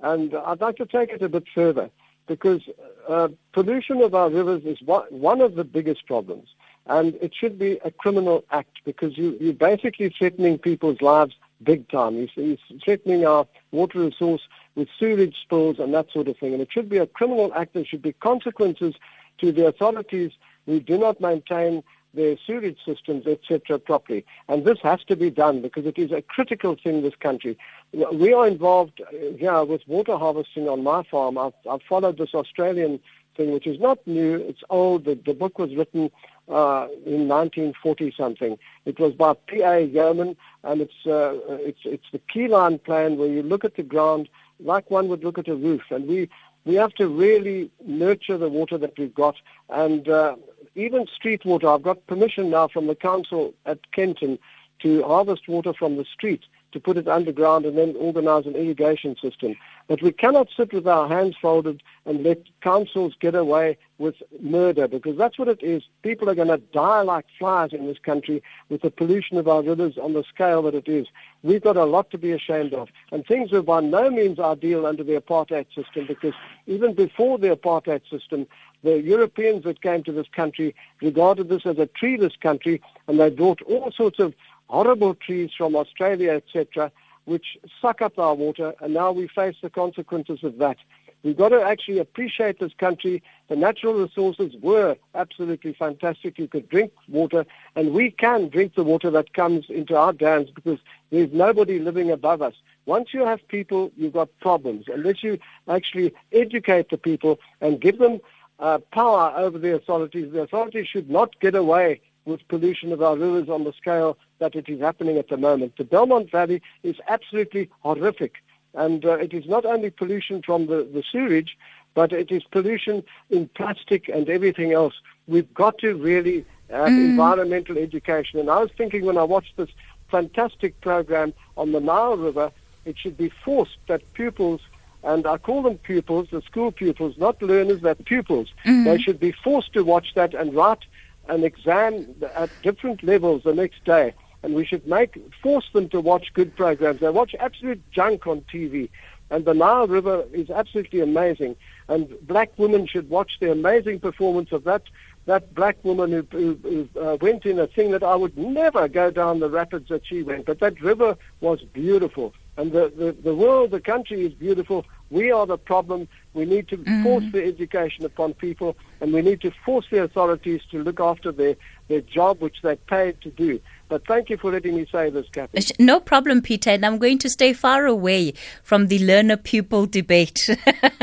And 0.00 0.34
I'd 0.34 0.60
like 0.60 0.76
to 0.76 0.84
take 0.84 1.08
it 1.08 1.22
a 1.22 1.28
bit 1.30 1.44
further 1.54 1.88
because 2.26 2.60
uh, 3.08 3.28
pollution 3.54 4.02
of 4.02 4.14
our 4.14 4.28
rivers 4.28 4.64
is 4.66 4.76
one 4.82 5.40
of 5.40 5.54
the 5.54 5.64
biggest 5.64 6.04
problems. 6.06 6.50
And 6.84 7.14
it 7.14 7.34
should 7.34 7.58
be 7.58 7.78
a 7.82 7.90
criminal 7.90 8.44
act 8.50 8.80
because 8.84 9.16
you, 9.16 9.38
you're 9.40 9.54
basically 9.54 10.14
threatening 10.18 10.58
people's 10.58 11.00
lives 11.00 11.34
big 11.62 11.88
time. 11.88 12.16
You're, 12.16 12.28
you're 12.36 12.58
threatening 12.84 13.24
our 13.24 13.46
water 13.70 14.00
resource 14.00 14.42
with 14.74 14.88
sewage 15.00 15.36
spills 15.42 15.78
and 15.78 15.94
that 15.94 16.12
sort 16.12 16.28
of 16.28 16.36
thing. 16.36 16.52
And 16.52 16.60
it 16.60 16.68
should 16.70 16.90
be 16.90 16.98
a 16.98 17.06
criminal 17.06 17.54
act. 17.54 17.72
There 17.72 17.86
should 17.86 18.02
be 18.02 18.12
consequences 18.12 18.96
to 19.38 19.50
the 19.50 19.66
authorities 19.66 20.32
who 20.66 20.78
do 20.78 20.98
not 20.98 21.22
maintain 21.22 21.82
their 22.14 22.36
sewage 22.46 22.78
systems, 22.84 23.26
etc., 23.26 23.78
properly. 23.78 24.24
And 24.48 24.64
this 24.64 24.78
has 24.82 25.04
to 25.04 25.16
be 25.16 25.30
done 25.30 25.62
because 25.62 25.86
it 25.86 25.98
is 25.98 26.10
a 26.10 26.22
critical 26.22 26.76
thing 26.82 26.98
in 26.98 27.02
this 27.02 27.14
country. 27.14 27.58
We 27.92 28.32
are 28.32 28.46
involved 28.46 29.00
uh, 29.00 29.36
here 29.36 29.64
with 29.64 29.82
water 29.86 30.16
harvesting 30.16 30.68
on 30.68 30.82
my 30.82 31.02
farm. 31.04 31.38
I've, 31.38 31.52
I've 31.70 31.82
followed 31.82 32.18
this 32.18 32.34
Australian 32.34 33.00
thing, 33.36 33.52
which 33.52 33.66
is 33.66 33.78
not 33.80 33.98
new. 34.06 34.36
It's 34.36 34.62
old. 34.70 35.04
The, 35.04 35.14
the 35.14 35.34
book 35.34 35.58
was 35.58 35.74
written 35.74 36.10
uh, 36.48 36.88
in 37.06 37.28
1940 37.28 38.14
something. 38.16 38.58
It 38.84 38.98
was 38.98 39.12
by 39.12 39.34
P.A. 39.46 39.88
Yeomans, 39.88 40.36
and 40.64 40.80
it's 40.80 41.06
uh, 41.06 41.38
it's 41.48 41.80
it's 41.84 42.06
the 42.12 42.20
keyline 42.34 42.82
plan 42.82 43.16
where 43.16 43.28
you 43.28 43.42
look 43.42 43.64
at 43.64 43.76
the 43.76 43.82
ground 43.82 44.28
like 44.60 44.90
one 44.90 45.08
would 45.08 45.24
look 45.24 45.38
at 45.38 45.48
a 45.48 45.54
roof, 45.54 45.82
and 45.90 46.06
we 46.06 46.28
we 46.64 46.74
have 46.74 46.92
to 46.94 47.08
really 47.08 47.70
nurture 47.84 48.36
the 48.36 48.48
water 48.48 48.76
that 48.78 48.98
we've 48.98 49.14
got, 49.14 49.36
and 49.70 50.08
uh, 50.08 50.36
even 50.78 51.06
street 51.14 51.44
water. 51.44 51.68
I've 51.68 51.82
got 51.82 52.06
permission 52.06 52.50
now 52.50 52.68
from 52.68 52.86
the 52.86 52.94
council 52.94 53.52
at 53.66 53.90
Kenton 53.92 54.38
to 54.80 55.02
harvest 55.02 55.48
water 55.48 55.74
from 55.74 55.96
the 55.96 56.04
street 56.04 56.44
to 56.72 56.80
put 56.80 56.96
it 56.96 57.08
underground 57.08 57.64
and 57.64 57.76
then 57.78 57.94
organize 57.96 58.46
an 58.46 58.54
irrigation 58.54 59.16
system. 59.20 59.56
But 59.86 60.02
we 60.02 60.12
cannot 60.12 60.48
sit 60.54 60.72
with 60.72 60.86
our 60.86 61.08
hands 61.08 61.36
folded 61.40 61.82
and 62.04 62.22
let 62.22 62.42
councils 62.60 63.14
get 63.20 63.34
away 63.34 63.78
with 63.96 64.14
murder 64.40 64.86
because 64.86 65.16
that's 65.16 65.38
what 65.38 65.48
it 65.48 65.62
is. 65.62 65.82
People 66.02 66.28
are 66.28 66.34
going 66.34 66.48
to 66.48 66.58
die 66.58 67.02
like 67.02 67.24
flies 67.38 67.72
in 67.72 67.86
this 67.86 67.98
country 67.98 68.42
with 68.68 68.82
the 68.82 68.90
pollution 68.90 69.38
of 69.38 69.48
our 69.48 69.62
rivers 69.62 69.96
on 69.98 70.12
the 70.12 70.24
scale 70.24 70.62
that 70.62 70.74
it 70.74 70.88
is. 70.88 71.06
We've 71.42 71.62
got 71.62 71.76
a 71.76 71.84
lot 71.84 72.10
to 72.10 72.18
be 72.18 72.32
ashamed 72.32 72.74
of. 72.74 72.88
And 73.12 73.26
things 73.26 73.50
were 73.50 73.62
by 73.62 73.80
no 73.80 74.10
means 74.10 74.38
ideal 74.38 74.86
under 74.86 75.02
the 75.02 75.20
apartheid 75.20 75.66
system 75.74 76.06
because 76.06 76.34
even 76.66 76.94
before 76.94 77.38
the 77.38 77.54
apartheid 77.54 78.02
system, 78.10 78.46
the 78.84 79.00
Europeans 79.02 79.64
that 79.64 79.82
came 79.82 80.04
to 80.04 80.12
this 80.12 80.28
country 80.30 80.74
regarded 81.02 81.48
this 81.48 81.66
as 81.66 81.78
a 81.78 81.86
treeless 81.86 82.36
country 82.36 82.80
and 83.08 83.18
they 83.18 83.30
brought 83.30 83.60
all 83.62 83.90
sorts 83.90 84.20
of 84.20 84.34
horrible 84.68 85.14
trees 85.14 85.50
from 85.56 85.76
Australia, 85.76 86.32
etc., 86.32 86.92
which 87.24 87.58
suck 87.80 88.00
up 88.00 88.18
our 88.18 88.34
water, 88.34 88.74
and 88.80 88.94
now 88.94 89.12
we 89.12 89.28
face 89.28 89.56
the 89.62 89.70
consequences 89.70 90.42
of 90.42 90.58
that. 90.58 90.78
We've 91.22 91.36
got 91.36 91.48
to 91.48 91.60
actually 91.60 91.98
appreciate 91.98 92.60
this 92.60 92.72
country. 92.78 93.22
The 93.48 93.56
natural 93.56 93.94
resources 93.94 94.54
were 94.62 94.96
absolutely 95.14 95.72
fantastic. 95.74 96.38
You 96.38 96.46
could 96.46 96.68
drink 96.68 96.92
water, 97.08 97.44
and 97.74 97.92
we 97.92 98.12
can 98.12 98.48
drink 98.48 98.74
the 98.76 98.84
water 98.84 99.10
that 99.10 99.34
comes 99.34 99.66
into 99.68 99.96
our 99.96 100.12
dams 100.12 100.50
because 100.50 100.78
there's 101.10 101.32
nobody 101.32 101.80
living 101.80 102.10
above 102.10 102.40
us. 102.40 102.54
Once 102.86 103.12
you 103.12 103.26
have 103.26 103.46
people, 103.48 103.90
you've 103.96 104.12
got 104.12 104.28
problems. 104.40 104.86
Unless 104.88 105.22
you 105.22 105.38
actually 105.68 106.14
educate 106.32 106.88
the 106.88 106.96
people 106.96 107.40
and 107.60 107.80
give 107.80 107.98
them 107.98 108.20
uh, 108.60 108.78
power 108.92 109.34
over 109.36 109.58
the 109.58 109.74
authorities, 109.74 110.32
the 110.32 110.42
authorities 110.42 110.86
should 110.86 111.10
not 111.10 111.38
get 111.40 111.54
away 111.54 112.00
with 112.28 112.46
pollution 112.48 112.92
of 112.92 113.02
our 113.02 113.16
rivers 113.16 113.48
on 113.48 113.64
the 113.64 113.72
scale 113.72 114.16
that 114.38 114.54
it 114.54 114.68
is 114.68 114.80
happening 114.80 115.16
at 115.16 115.28
the 115.28 115.36
moment. 115.36 115.76
The 115.76 115.84
Belmont 115.84 116.30
Valley 116.30 116.62
is 116.82 116.96
absolutely 117.08 117.68
horrific. 117.80 118.34
And 118.74 119.04
uh, 119.04 119.14
it 119.14 119.32
is 119.32 119.46
not 119.46 119.64
only 119.64 119.90
pollution 119.90 120.42
from 120.42 120.66
the, 120.66 120.88
the 120.92 121.02
sewage, 121.10 121.56
but 121.94 122.12
it 122.12 122.30
is 122.30 122.44
pollution 122.44 123.02
in 123.30 123.48
plastic 123.48 124.08
and 124.08 124.28
everything 124.28 124.72
else. 124.72 124.94
We've 125.26 125.52
got 125.52 125.78
to 125.78 125.94
really 125.96 126.44
have 126.70 126.88
mm. 126.88 127.10
environmental 127.10 127.78
education. 127.78 128.38
And 128.38 128.50
I 128.50 128.58
was 128.58 128.70
thinking 128.76 129.04
when 129.04 129.18
I 129.18 129.24
watched 129.24 129.56
this 129.56 129.70
fantastic 130.10 130.80
program 130.80 131.32
on 131.56 131.72
the 131.72 131.80
Nile 131.80 132.16
River, 132.16 132.52
it 132.84 132.96
should 132.98 133.16
be 133.16 133.32
forced 133.44 133.78
that 133.88 134.02
pupils, 134.12 134.60
and 135.02 135.26
I 135.26 135.38
call 135.38 135.62
them 135.62 135.78
pupils, 135.78 136.28
the 136.30 136.42
school 136.42 136.72
pupils, 136.72 137.16
not 137.18 137.42
learners, 137.42 137.80
but 137.80 138.04
pupils, 138.04 138.48
mm. 138.64 138.84
they 138.84 138.98
should 138.98 139.20
be 139.20 139.32
forced 139.32 139.72
to 139.72 139.82
watch 139.82 140.14
that 140.14 140.34
and 140.34 140.54
write 140.54 140.84
an 141.28 141.44
exam 141.44 142.14
at 142.34 142.50
different 142.62 143.02
levels 143.02 143.42
the 143.44 143.54
next 143.54 143.84
day. 143.84 144.14
And 144.42 144.54
we 144.54 144.64
should 144.64 144.86
make 144.86 145.18
force 145.42 145.68
them 145.72 145.88
to 145.88 146.00
watch 146.00 146.32
good 146.32 146.54
programs. 146.54 147.00
They 147.00 147.10
watch 147.10 147.34
absolute 147.38 147.82
junk 147.90 148.26
on 148.26 148.42
TV. 148.52 148.88
And 149.30 149.44
the 149.44 149.52
Nile 149.52 149.86
River 149.86 150.24
is 150.32 150.48
absolutely 150.48 151.00
amazing. 151.00 151.56
And 151.88 152.14
black 152.26 152.50
women 152.56 152.86
should 152.86 153.10
watch 153.10 153.32
the 153.40 153.50
amazing 153.52 154.00
performance 154.00 154.52
of 154.52 154.64
that 154.64 154.82
that 155.28 155.54
black 155.54 155.76
woman 155.84 156.10
who, 156.10 156.26
who, 156.30 156.58
who 156.62 157.00
uh, 157.00 157.18
went 157.20 157.44
in 157.44 157.58
a 157.58 157.66
thing 157.66 157.90
that 157.90 158.02
I 158.02 158.16
would 158.16 158.36
never 158.38 158.88
go 158.88 159.10
down 159.10 159.40
the 159.40 159.50
rapids 159.50 159.90
that 159.90 160.06
she 160.06 160.22
went. 160.22 160.46
But 160.46 160.58
that 160.60 160.80
river 160.80 161.18
was 161.42 161.60
beautiful. 161.60 162.32
And 162.56 162.72
the, 162.72 162.90
the, 162.96 163.12
the 163.12 163.34
world, 163.34 163.70
the 163.70 163.80
country 163.80 164.24
is 164.24 164.32
beautiful. 164.32 164.86
We 165.10 165.30
are 165.30 165.46
the 165.46 165.58
problem. 165.58 166.08
We 166.34 166.44
need 166.44 166.68
to 166.68 166.76
mm. 166.76 167.02
force 167.02 167.24
the 167.32 167.44
education 167.44 168.04
upon 168.04 168.34
people, 168.34 168.76
and 169.00 169.12
we 169.12 169.22
need 169.22 169.40
to 169.40 169.50
force 169.64 169.86
the 169.90 170.02
authorities 170.02 170.60
to 170.70 170.82
look 170.82 171.00
after 171.00 171.32
their, 171.32 171.56
their 171.88 172.02
job, 172.02 172.40
which 172.40 172.56
they're 172.62 172.76
paid 172.76 173.20
to 173.22 173.30
do. 173.30 173.60
But 173.88 174.06
thank 174.06 174.28
you 174.28 174.36
for 174.36 174.52
letting 174.52 174.76
me 174.76 174.86
say 174.92 175.08
this, 175.08 175.26
Kathy. 175.32 175.74
No 175.78 175.98
problem, 175.98 176.42
Peter. 176.42 176.70
And 176.70 176.84
I'm 176.84 176.98
going 176.98 177.18
to 177.18 177.30
stay 177.30 177.54
far 177.54 177.86
away 177.86 178.34
from 178.62 178.88
the 178.88 178.98
learner 178.98 179.38
pupil 179.38 179.86
debate. 179.86 180.48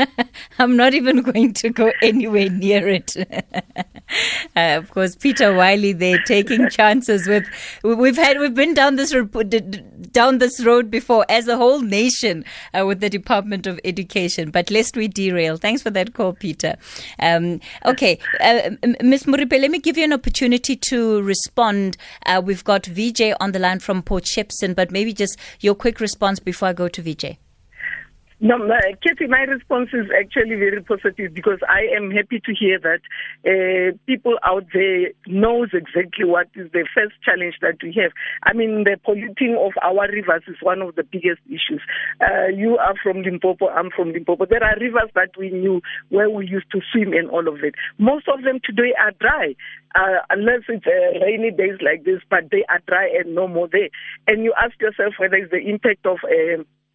I'm 0.58 0.76
not 0.76 0.94
even 0.94 1.22
going 1.22 1.52
to 1.54 1.70
go 1.70 1.90
anywhere 2.00 2.48
near 2.48 2.86
it. 2.88 3.16
uh, 4.56 4.76
of 4.78 4.90
course, 4.90 5.16
Peter 5.16 5.54
Wiley, 5.54 5.92
they're 5.92 6.22
taking 6.22 6.68
chances 6.70 7.26
with. 7.26 7.44
We've 7.82 8.16
had 8.16 8.38
we've 8.38 8.54
been 8.54 8.74
down 8.74 8.96
this 8.96 9.14
road, 9.14 10.12
down 10.12 10.38
this 10.38 10.64
road 10.64 10.90
before 10.90 11.24
as 11.28 11.48
a 11.48 11.56
whole 11.56 11.80
nation 11.80 12.44
uh, 12.72 12.86
with 12.86 13.00
the 13.00 13.10
Department 13.10 13.66
of 13.66 13.80
Education. 13.84 14.50
But 14.50 14.70
lest 14.70 14.96
we 14.96 15.08
derail. 15.08 15.56
Thanks 15.56 15.82
for 15.82 15.90
that 15.90 16.14
call, 16.14 16.32
Peter. 16.32 16.76
Um, 17.18 17.60
okay, 17.84 18.18
uh, 18.40 18.70
Ms. 19.02 19.24
Moripe, 19.24 19.60
let 19.60 19.70
me 19.70 19.78
give 19.78 19.96
you 19.96 20.04
an 20.04 20.12
opportunity 20.12 20.76
to 20.76 21.22
respond. 21.22 21.96
Uh, 22.24 22.40
we've 22.44 22.64
got 22.64 22.86
VJ 22.86 23.34
on 23.40 23.52
the 23.52 23.58
line 23.58 23.80
from 23.80 24.02
Port 24.02 24.24
Shepstone, 24.24 24.74
but 24.74 24.90
maybe 24.90 25.12
just 25.12 25.38
your 25.60 25.74
quick 25.74 26.00
response 26.00 26.40
before 26.40 26.68
I 26.68 26.72
go 26.72 26.88
to 26.88 27.02
VJ. 27.02 27.38
No, 28.38 28.58
Katie, 29.00 29.28
my 29.28 29.48
response 29.48 29.88
is 29.94 30.06
actually 30.12 30.56
very 30.56 30.82
positive 30.82 31.32
because 31.32 31.58
I 31.66 31.88
am 31.96 32.10
happy 32.10 32.38
to 32.44 32.52
hear 32.52 32.78
that 32.80 33.00
uh, 33.48 33.96
people 34.06 34.36
out 34.44 34.66
there 34.74 35.12
knows 35.26 35.70
exactly 35.72 36.26
what 36.26 36.48
is 36.54 36.70
the 36.72 36.86
first 36.94 37.14
challenge 37.24 37.54
that 37.62 37.76
we 37.82 37.96
have. 37.96 38.12
I 38.42 38.52
mean, 38.52 38.84
the 38.84 38.98
polluting 39.02 39.56
of 39.58 39.72
our 39.82 40.06
rivers 40.12 40.42
is 40.48 40.56
one 40.60 40.82
of 40.82 40.96
the 40.96 41.04
biggest 41.04 41.40
issues. 41.46 41.80
Uh, 42.20 42.48
you 42.54 42.76
are 42.76 42.94
from 43.02 43.22
Limpopo, 43.22 43.68
I'm 43.68 43.88
from 43.88 44.12
Limpopo. 44.12 44.44
There 44.44 44.62
are 44.62 44.76
rivers 44.78 45.08
that 45.14 45.30
we 45.38 45.48
knew 45.48 45.80
where 46.10 46.28
we 46.28 46.46
used 46.46 46.70
to 46.72 46.80
swim 46.92 47.14
and 47.14 47.30
all 47.30 47.48
of 47.48 47.64
it. 47.64 47.74
Most 47.96 48.28
of 48.28 48.44
them 48.44 48.60
today 48.62 48.92
are 49.00 49.12
dry. 49.18 49.54
Uh, 49.94 50.20
unless 50.28 50.60
it's 50.68 50.84
uh, 50.84 51.24
rainy 51.24 51.50
days 51.50 51.80
like 51.80 52.04
this, 52.04 52.20
but 52.28 52.50
they 52.50 52.66
are 52.68 52.80
dry 52.86 53.08
and 53.18 53.34
no 53.34 53.48
more 53.48 53.66
there. 53.72 53.88
And 54.26 54.44
you 54.44 54.52
ask 54.62 54.78
yourself 54.78 55.14
whether 55.16 55.36
it's 55.36 55.50
the 55.50 55.70
impact 55.70 56.04
of 56.04 56.18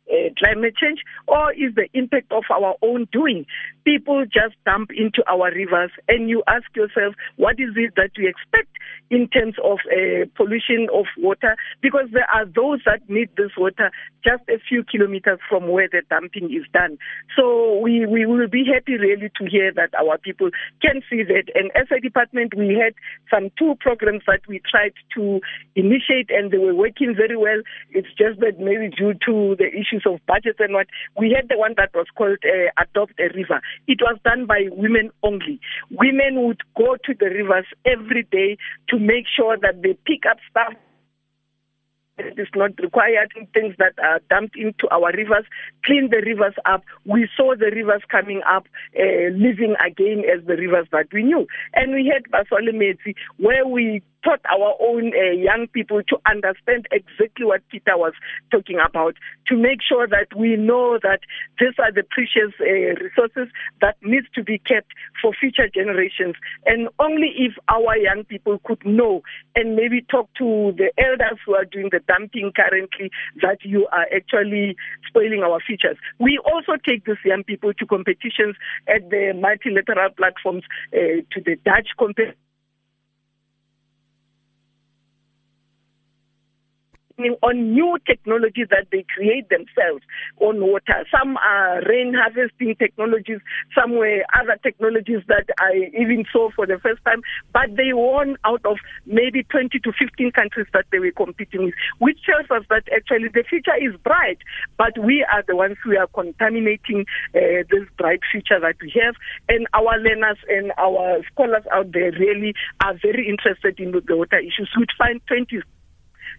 uh, 0.09 0.29
climate 0.37 0.75
change 0.75 0.99
or 1.27 1.51
is 1.53 1.75
the 1.75 1.87
impact 1.93 2.31
of 2.31 2.43
our 2.49 2.75
own 2.81 3.07
doing. 3.11 3.45
People 3.83 4.25
just 4.25 4.55
dump 4.65 4.91
into 4.95 5.23
our 5.27 5.51
rivers, 5.51 5.91
and 6.07 6.29
you 6.29 6.43
ask 6.47 6.65
yourself, 6.75 7.15
what 7.37 7.59
is 7.59 7.73
it 7.75 7.93
that 7.95 8.11
we 8.17 8.27
expect 8.27 8.69
in 9.09 9.27
terms 9.27 9.55
of 9.63 9.79
uh, 9.89 10.25
pollution 10.35 10.87
of 10.93 11.05
water? 11.17 11.55
Because 11.81 12.05
there 12.13 12.29
are 12.29 12.45
those 12.45 12.79
that 12.85 13.01
need 13.09 13.29
this 13.37 13.51
water 13.57 13.89
just 14.23 14.43
a 14.49 14.61
few 14.69 14.83
kilometers 14.83 15.39
from 15.49 15.67
where 15.67 15.89
the 15.91 16.03
dumping 16.09 16.53
is 16.53 16.65
done. 16.73 16.97
So 17.35 17.79
we, 17.79 18.05
we 18.05 18.25
will 18.27 18.47
be 18.47 18.63
happy 18.71 18.97
really 18.97 19.31
to 19.41 19.49
hear 19.49 19.73
that 19.73 19.97
our 19.97 20.17
people 20.19 20.51
can 20.81 21.01
see 21.09 21.23
that. 21.23 21.49
And 21.55 21.71
as 21.73 21.87
a 21.89 21.99
department, 21.99 22.53
we 22.55 22.77
had 22.77 22.93
some 23.33 23.49
two 23.57 23.75
programs 23.79 24.21
that 24.27 24.41
we 24.47 24.61
tried 24.69 24.93
to 25.15 25.41
initiate, 25.75 26.29
and 26.29 26.51
they 26.51 26.59
were 26.59 26.75
working 26.75 27.15
very 27.17 27.37
well. 27.37 27.61
It's 27.89 28.13
just 28.13 28.39
that 28.41 28.59
maybe 28.59 28.89
due 28.89 29.13
to 29.25 29.55
the 29.57 29.65
issues 29.65 30.00
issues 30.01 30.13
of 30.13 30.25
budgets 30.25 30.59
and 30.59 30.73
what. 30.73 30.87
We 31.17 31.33
had 31.35 31.49
the 31.49 31.57
one 31.57 31.73
that 31.77 31.91
was 31.93 32.07
called 32.15 32.37
uh, 32.43 32.71
Adopt 32.81 33.19
a 33.19 33.35
River. 33.35 33.61
It 33.87 33.99
was 34.01 34.17
done 34.23 34.45
by 34.45 34.67
women 34.71 35.11
only. 35.23 35.59
Women 35.91 36.45
would 36.47 36.61
go 36.77 36.97
to 37.05 37.13
the 37.17 37.27
rivers 37.27 37.65
every 37.85 38.23
day 38.31 38.57
to 38.89 38.99
make 38.99 39.25
sure 39.33 39.57
that 39.61 39.81
they 39.81 39.97
pick 40.05 40.25
up 40.29 40.37
stuff 40.49 40.73
it 42.25 42.39
is 42.39 42.47
not 42.55 42.71
required 42.79 43.31
things 43.53 43.75
that 43.77 43.93
are 43.99 44.19
dumped 44.29 44.55
into 44.55 44.87
our 44.91 45.11
rivers, 45.11 45.45
clean 45.85 46.09
the 46.09 46.21
rivers 46.25 46.55
up. 46.65 46.83
We 47.05 47.29
saw 47.35 47.55
the 47.55 47.71
rivers 47.73 48.01
coming 48.09 48.41
up, 48.47 48.67
uh, 48.97 49.29
living 49.33 49.75
again 49.85 50.23
as 50.25 50.45
the 50.45 50.55
rivers 50.55 50.87
that 50.91 51.07
we 51.13 51.23
knew. 51.23 51.47
And 51.73 51.93
we 51.93 52.11
had 52.13 52.23
Baswale 52.31 52.71
where 53.37 53.67
we 53.67 54.01
taught 54.23 54.41
our 54.45 54.75
own 54.79 55.11
uh, 55.15 55.31
young 55.31 55.67
people 55.73 56.01
to 56.07 56.17
understand 56.29 56.87
exactly 56.91 57.45
what 57.45 57.61
Peter 57.69 57.97
was 57.97 58.13
talking 58.51 58.77
about, 58.83 59.15
to 59.47 59.55
make 59.55 59.79
sure 59.81 60.07
that 60.07 60.27
we 60.35 60.55
know 60.55 60.99
that 61.01 61.19
these 61.59 61.73
are 61.79 61.91
the 61.91 62.03
precious 62.03 62.53
uh, 62.59 63.01
resources 63.01 63.51
that 63.81 63.97
needs 64.01 64.27
to 64.35 64.43
be 64.43 64.59
kept 64.59 64.91
for 65.21 65.33
future 65.33 65.67
generations. 65.73 66.35
And 66.65 66.89
only 66.99 67.33
if 67.37 67.53
our 67.67 67.97
young 67.97 68.23
people 68.23 68.59
could 68.63 68.85
know 68.85 69.23
and 69.55 69.75
maybe 69.75 70.01
talk 70.09 70.29
to 70.37 70.73
the 70.77 70.91
elders 70.97 71.39
who 71.45 71.55
are 71.55 71.65
doing 71.65 71.89
the 71.91 71.99
dumping 72.11 72.51
currently 72.55 73.09
that 73.41 73.59
you 73.63 73.87
are 73.91 74.07
actually 74.15 74.75
spoiling 75.07 75.43
our 75.43 75.59
futures. 75.65 75.97
We 76.19 76.39
also 76.51 76.73
take 76.85 77.05
these 77.05 77.23
young 77.23 77.43
people 77.43 77.73
to 77.73 77.85
competitions 77.85 78.55
at 78.87 79.09
the 79.09 79.33
multilateral 79.35 80.09
platforms, 80.11 80.63
uh, 80.93 81.23
to 81.31 81.37
the 81.45 81.55
Dutch 81.63 81.89
competition 81.97 82.35
on 87.41 87.73
new 87.73 87.97
technologies 88.05 88.67
that 88.69 88.87
they 88.91 89.05
create 89.15 89.49
themselves 89.49 90.03
on 90.39 90.61
water. 90.61 91.05
Some 91.11 91.37
are 91.37 91.81
rain 91.87 92.13
harvesting 92.13 92.75
technologies, 92.75 93.39
some 93.75 93.95
were 93.97 94.23
other 94.39 94.57
technologies 94.63 95.21
that 95.27 95.45
I 95.59 95.91
even 95.99 96.25
saw 96.31 96.49
for 96.55 96.65
the 96.65 96.79
first 96.81 97.03
time, 97.05 97.21
but 97.53 97.75
they 97.75 97.93
won 97.93 98.37
out 98.45 98.65
of 98.65 98.77
maybe 99.05 99.43
20 99.43 99.79
to 99.79 99.91
15 99.97 100.31
countries 100.31 100.67
that 100.73 100.85
they 100.91 100.99
were 100.99 101.11
competing 101.11 101.65
with, 101.65 101.73
which 101.99 102.19
tells 102.25 102.49
us 102.51 102.65
that 102.69 102.83
actually 102.93 103.29
the 103.29 103.43
future 103.47 103.75
is 103.79 103.95
bright, 104.03 104.39
but 104.77 104.97
we 104.97 105.25
are 105.31 105.43
the 105.47 105.55
ones 105.55 105.77
who 105.83 105.97
are 105.97 106.07
contaminating 106.07 107.05
uh, 107.35 107.63
this 107.69 107.87
bright 107.97 108.19
future 108.31 108.59
that 108.59 108.75
we 108.81 108.93
have. 109.01 109.15
And 109.49 109.67
our 109.73 109.97
learners 109.99 110.37
and 110.49 110.71
our 110.77 111.21
scholars 111.31 111.63
out 111.71 111.91
there 111.91 112.11
really 112.11 112.53
are 112.83 112.95
very 113.01 113.27
interested 113.27 113.79
in 113.79 113.91
the 113.91 114.15
water 114.15 114.39
issues. 114.39 114.69
We'd 114.77 114.89
find 114.97 115.21
20 115.27 115.61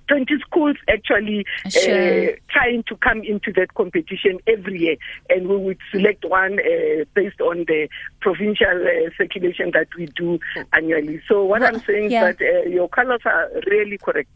20 0.09 0.39
schools 0.41 0.77
actually 0.89 1.45
Sure. 1.69 2.29
uh, 2.29 2.33
trying 2.51 2.83
to 2.85 2.97
come 2.97 3.23
into 3.23 3.53
that 3.55 3.75
competition 3.75 4.39
every 4.47 4.79
year, 4.81 4.97
and 5.31 5.49
we 5.49 5.57
would 5.57 5.79
select 5.91 6.25
one 6.25 6.59
uh, 6.61 7.05
based 7.15 7.41
on 7.41 7.65
the 7.67 7.89
provincial 8.21 8.67
uh, 8.87 9.11
circulation 9.17 9.71
that 9.73 9.89
we 9.97 10.07
do 10.07 10.39
annually. 10.73 11.21
So 11.29 11.45
what 11.45 11.61
Well, 11.61 11.75
I'm 11.75 11.81
saying 11.83 12.11
yeah. 12.11 12.31
is 12.31 12.37
that 12.39 12.45
uh, 12.67 12.69
your 12.69 12.89
colors 12.89 13.21
are 13.25 13.49
really 13.67 13.99
correct. 13.99 14.29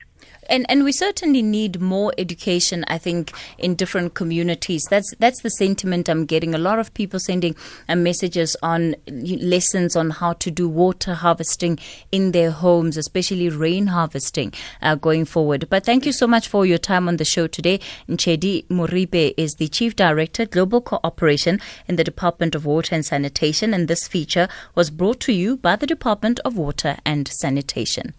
And 0.48 0.64
and 0.68 0.84
we 0.84 0.92
certainly 0.92 1.42
need 1.42 1.80
more 1.80 2.12
education. 2.18 2.84
I 2.88 2.98
think 2.98 3.32
in 3.58 3.74
different 3.74 4.14
communities. 4.14 4.82
That's 4.88 5.12
that's 5.18 5.42
the 5.42 5.50
sentiment 5.50 6.08
I'm 6.08 6.24
getting. 6.24 6.54
A 6.54 6.58
lot 6.58 6.78
of 6.78 6.94
people 6.94 7.18
sending 7.20 7.56
uh, 7.88 7.96
messages 7.96 8.56
on 8.62 8.94
lessons 9.08 9.96
on 9.96 10.10
how 10.10 10.34
to 10.34 10.50
do 10.50 10.68
water 10.68 11.14
harvesting 11.14 11.78
in 12.12 12.30
their 12.32 12.50
homes, 12.52 12.96
especially 12.96 13.48
rain 13.48 13.88
harvesting, 13.88 14.52
uh, 14.82 14.94
going 14.94 15.24
forward. 15.56 15.70
But 15.70 15.84
thank 15.84 16.06
you 16.06 16.12
so 16.12 16.26
much 16.26 16.48
for 16.48 16.66
your 16.66 16.78
time 16.78 17.08
on 17.08 17.16
the 17.16 17.24
show 17.24 17.46
today. 17.46 17.80
Nchedi 18.08 18.66
Moripe 18.68 19.34
is 19.36 19.56
the 19.56 19.68
Chief 19.68 19.94
Director, 19.96 20.46
Global 20.46 20.80
Cooperation 20.80 21.60
in 21.88 21.96
the 21.96 22.04
Department 22.04 22.54
of 22.54 22.64
Water 22.64 22.94
and 22.94 23.04
Sanitation, 23.04 23.74
and 23.74 23.88
this 23.88 24.08
feature 24.08 24.48
was 24.74 24.90
brought 24.90 25.20
to 25.20 25.32
you 25.32 25.56
by 25.56 25.76
the 25.76 25.86
Department 25.86 26.40
of 26.44 26.56
Water 26.56 26.96
and 27.04 27.28
Sanitation. 27.28 28.14